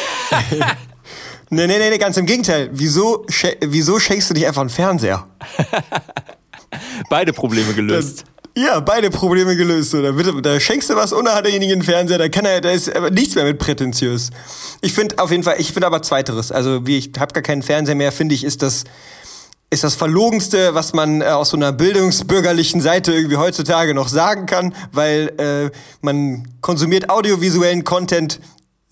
Nee, 1.53 1.67
nee, 1.67 1.77
nee, 1.77 1.97
ganz 1.97 2.15
im 2.15 2.25
Gegenteil. 2.25 2.69
Wieso, 2.71 3.25
sch 3.27 3.45
wieso 3.59 3.99
schenkst 3.99 4.29
du 4.29 4.33
nicht 4.33 4.47
einfach 4.47 4.61
einen 4.61 4.69
Fernseher? 4.69 5.27
Beide 7.09 7.33
Probleme 7.33 7.73
gelöst. 7.73 8.23
Ja, 8.55 8.79
beide 8.79 9.09
Probleme 9.09 9.55
gelöst. 9.55 9.93
Da, 9.93 10.11
da 10.11 10.59
schenkst 10.59 10.89
du 10.89 10.95
was 10.95 11.13
und 11.13 11.25
dann 11.25 11.35
hat 11.35 11.45
derjenige 11.45 11.73
einen 11.73 11.83
Fernseher, 11.83 12.17
da 12.17 12.27
kann 12.27 12.45
er, 12.45 12.59
da 12.59 12.71
ist 12.71 12.93
aber 12.93 13.09
nichts 13.09 13.35
mehr 13.35 13.45
mit 13.45 13.59
prätentiös. 13.59 14.29
Ich 14.81 14.93
finde 14.93 15.19
auf 15.19 15.31
jeden 15.31 15.43
Fall, 15.43 15.55
ich 15.57 15.71
finde 15.71 15.87
aber 15.87 16.01
zweiteres. 16.01 16.51
Also 16.51 16.85
wie 16.85 16.97
ich 16.97 17.11
habe 17.17 17.33
gar 17.33 17.43
keinen 17.43 17.63
Fernseher 17.63 17.95
mehr, 17.95 18.11
finde 18.11 18.35
ich, 18.35 18.43
ist 18.43 18.61
das 18.61 18.83
ist 19.71 19.85
das 19.85 19.95
verlogenste, 19.95 20.75
was 20.75 20.93
man 20.93 21.21
äh, 21.21 21.25
aus 21.25 21.49
so 21.49 21.57
einer 21.57 21.71
bildungsbürgerlichen 21.71 22.81
Seite 22.81 23.13
irgendwie 23.13 23.37
heutzutage 23.37 23.93
noch 23.95 24.09
sagen 24.09 24.45
kann, 24.45 24.75
weil 24.91 25.31
äh, 25.37 25.75
man 26.01 26.47
konsumiert 26.59 27.09
audiovisuellen 27.09 27.83
Content 27.85 28.39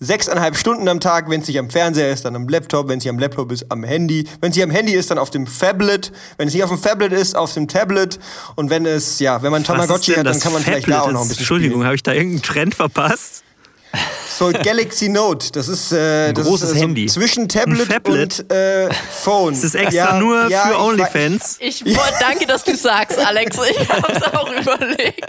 sechseinhalb 0.02 0.56
Stunden 0.56 0.88
am 0.88 0.98
Tag, 0.98 1.28
wenn 1.28 1.42
es 1.42 1.48
nicht 1.48 1.58
am 1.58 1.68
Fernseher 1.68 2.10
ist, 2.10 2.24
dann 2.24 2.34
am 2.34 2.48
Laptop, 2.48 2.88
wenn 2.88 2.96
es 2.96 3.04
nicht 3.04 3.10
am 3.10 3.18
Laptop 3.18 3.52
ist, 3.52 3.70
am 3.70 3.84
Handy, 3.84 4.26
wenn 4.40 4.50
es 4.50 4.56
nicht 4.56 4.64
am 4.64 4.70
Handy 4.70 4.94
ist, 4.94 5.10
dann 5.10 5.18
auf 5.18 5.30
dem 5.30 5.46
Phablet, 5.46 6.10
wenn 6.38 6.48
es 6.48 6.54
nicht 6.54 6.64
auf 6.64 6.70
dem 6.70 6.78
Phablet 6.78 7.12
ist, 7.12 7.36
auf 7.36 7.52
dem 7.52 7.68
Tablet. 7.68 8.18
Und 8.56 8.70
wenn 8.70 8.86
es, 8.86 9.18
ja, 9.18 9.42
wenn 9.42 9.52
man 9.52 9.62
Tamagotchi 9.62 10.14
hat, 10.14 10.24
dann 10.24 10.40
kann 10.40 10.54
man 10.54 10.62
vielleicht 10.62 10.88
da 10.88 11.02
auch 11.02 11.12
noch 11.12 11.20
ein 11.20 11.28
bisschen 11.28 11.42
Entschuldigung, 11.42 11.84
habe 11.84 11.94
ich 11.94 12.02
da 12.02 12.14
irgendeinen 12.14 12.42
Trend 12.42 12.74
verpasst? 12.74 13.44
So 14.40 14.50
Galaxy 14.52 15.10
Note, 15.10 15.52
das 15.52 15.68
ist, 15.68 15.92
äh, 15.92 16.32
das 16.32 16.46
großes 16.46 16.70
ist, 16.70 16.76
äh, 16.76 16.78
so 16.78 16.82
Handy. 16.86 17.06
zwischen 17.06 17.46
Tablet, 17.46 18.08
und 18.08 18.50
äh, 18.50 18.88
Phone. 19.10 19.52
Das 19.52 19.64
ist 19.64 19.74
extra 19.74 20.14
Ja, 20.14 20.18
nur 20.18 20.48
ja, 20.48 20.62
für 20.62 20.70
ich 20.72 20.78
OnlyFans. 20.78 21.56
Ich 21.60 21.84
wollte, 21.84 22.14
danke, 22.20 22.46
dass 22.46 22.64
du 22.64 22.74
sagst, 22.74 23.18
Alex. 23.18 23.58
Ich 23.70 23.88
hab's 23.90 24.22
auch 24.22 24.50
überlegt. 24.50 25.28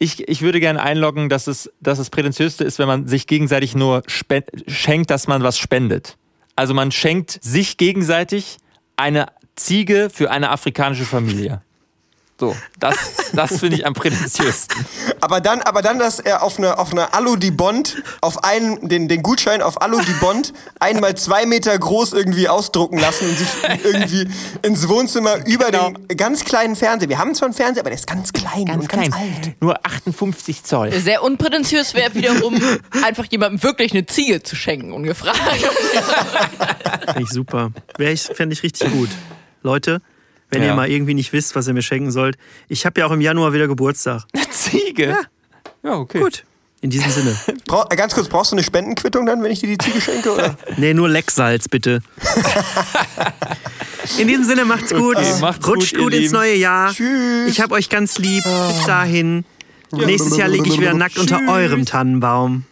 Ich, 0.00 0.28
ich 0.28 0.42
würde 0.42 0.58
gerne 0.58 0.82
einloggen, 0.82 1.28
dass 1.28 1.46
es, 1.46 1.70
dass 1.80 1.98
das 1.98 2.10
Prätentiöste 2.10 2.64
ist, 2.64 2.80
wenn 2.80 2.88
man 2.88 3.06
sich 3.06 3.28
gegenseitig 3.28 3.76
nur 3.76 4.02
schenkt, 4.66 5.10
dass 5.10 5.28
man 5.28 5.44
was 5.44 5.56
spendet. 5.56 6.16
Also 6.56 6.74
man 6.74 6.90
schenkt 6.90 7.38
sich 7.42 7.76
gegenseitig 7.76 8.56
eine 8.96 9.26
Ziege 9.54 10.10
für 10.12 10.32
eine 10.32 10.50
afrikanische 10.50 11.04
Familie. 11.04 11.62
So, 12.40 12.56
das, 12.78 12.96
das 13.34 13.58
finde 13.60 13.76
ich 13.76 13.86
am 13.86 13.92
prätentiösten. 13.92 14.86
Aber 15.20 15.42
dann, 15.42 15.60
aber 15.60 15.82
dann, 15.82 15.98
dass 15.98 16.18
er 16.20 16.42
auf 16.42 16.56
eine, 16.56 16.78
auf 16.78 16.90
eine 16.92 17.12
Alu 17.12 17.36
die 17.36 17.50
Bond, 17.50 18.02
auf 18.22 18.42
einen, 18.44 18.88
den, 18.88 19.08
den 19.08 19.22
Gutschein 19.22 19.60
auf 19.60 19.82
Alu 19.82 20.00
die 20.00 20.12
Bond 20.14 20.54
einmal 20.80 21.14
zwei 21.16 21.44
Meter 21.44 21.78
groß 21.78 22.14
irgendwie 22.14 22.48
ausdrucken 22.48 22.98
lassen 22.98 23.28
und 23.28 23.36
sich 23.36 23.48
irgendwie 23.84 24.26
ins 24.62 24.88
Wohnzimmer 24.88 25.46
über 25.46 25.66
Genau. 25.70 25.90
den 25.90 26.16
ganz 26.16 26.44
kleinen 26.46 26.76
Fernseher. 26.76 27.10
Wir 27.10 27.18
haben 27.18 27.34
zwar 27.34 27.46
einen 27.48 27.54
Fernseher, 27.54 27.82
aber 27.82 27.90
der 27.90 27.98
ist 27.98 28.06
ganz 28.06 28.32
klein 28.32 28.64
Ganz 28.64 28.84
und 28.84 28.88
ganz 28.88 29.08
klein. 29.14 29.34
alt. 29.44 29.60
Nur 29.62 29.78
58 29.84 30.64
Zoll. 30.64 30.92
Sehr 30.92 31.22
unprätentiös 31.22 31.92
wäre 31.92 32.14
wiederum, 32.14 32.58
einfach 33.04 33.26
jemandem 33.30 33.62
wirklich 33.62 33.92
eine 33.92 34.06
Ziege 34.06 34.42
zu 34.42 34.56
schenken, 34.56 34.92
ungefragt. 34.92 35.38
Finde 37.06 37.22
ich 37.22 37.28
super. 37.28 37.70
Wär 37.98 38.12
ich- 38.12 38.22
Fände 38.22 38.54
ich 38.54 38.62
richtig 38.62 38.90
gut. 38.92 39.10
Leute, 39.62 40.00
wenn 40.50 40.62
Ja. 40.62 40.68
ihr 40.68 40.74
mal 40.74 40.90
irgendwie 40.90 41.14
nicht 41.14 41.32
wisst, 41.32 41.54
was 41.56 41.66
ihr 41.68 41.74
mir 41.74 41.82
schenken 41.82 42.10
sollt, 42.10 42.36
ich 42.68 42.86
habe 42.86 43.00
ja 43.00 43.06
auch 43.06 43.10
im 43.12 43.20
Januar 43.20 43.52
wieder 43.52 43.68
Geburtstag. 43.68 44.24
Ziege? 44.50 45.16
Ja, 45.82 45.92
okay. 45.94 46.20
Gut. 46.20 46.44
In 46.82 46.88
diesem 46.90 47.10
Sinne. 47.10 47.36
Brau, 47.66 47.84
äh, 47.90 47.96
ganz 47.96 48.14
kurz, 48.14 48.28
brauchst 48.28 48.52
du 48.52 48.56
eine 48.56 48.64
Spendenquittung 48.64 49.26
dann, 49.26 49.42
wenn 49.42 49.52
ich 49.52 49.60
dir 49.60 49.66
die 49.68 49.76
Ziege 49.78 50.00
schenke? 50.00 50.32
Oder? 50.32 50.56
Nee, 50.78 50.94
nur 50.94 51.08
Lecksalz, 51.10 51.68
bitte. 51.68 52.00
In 54.18 54.26
diesem 54.28 54.44
Sinne, 54.44 54.64
macht's 54.64 54.92
gut. 54.94 55.16
macht's 55.40 55.66
Rutscht 55.68 55.94
gut, 55.94 56.04
gut 56.04 56.12
ins 56.14 56.22
Lieben. 56.22 56.32
neue 56.34 56.54
Jahr. 56.56 56.92
Tschüss. 56.92 57.50
Ich 57.50 57.60
hab 57.60 57.70
euch 57.70 57.90
ganz 57.90 58.18
lieb. 58.18 58.42
Bis 58.44 58.86
dahin. 58.86 59.44
Nächstes 59.92 60.36
Jahr 60.38 60.48
lege 60.48 60.68
ich 60.68 60.80
wieder 60.80 60.94
nackt 60.94 61.18
unter 61.18 61.36
Tschüss. 61.38 61.48
eurem 61.50 61.84
Tannenbaum. 61.84 62.64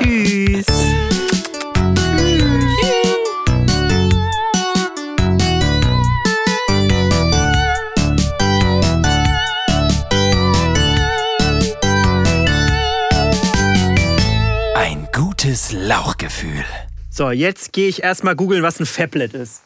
Tschüss. 0.00 0.64
Gutes 15.48 15.72
Lauchgefühl. 15.72 16.62
So, 17.08 17.30
jetzt 17.30 17.72
gehe 17.72 17.88
ich 17.88 18.02
erstmal 18.02 18.36
googeln, 18.36 18.62
was 18.62 18.80
ein 18.80 18.84
Fablet 18.84 19.32
ist. 19.32 19.62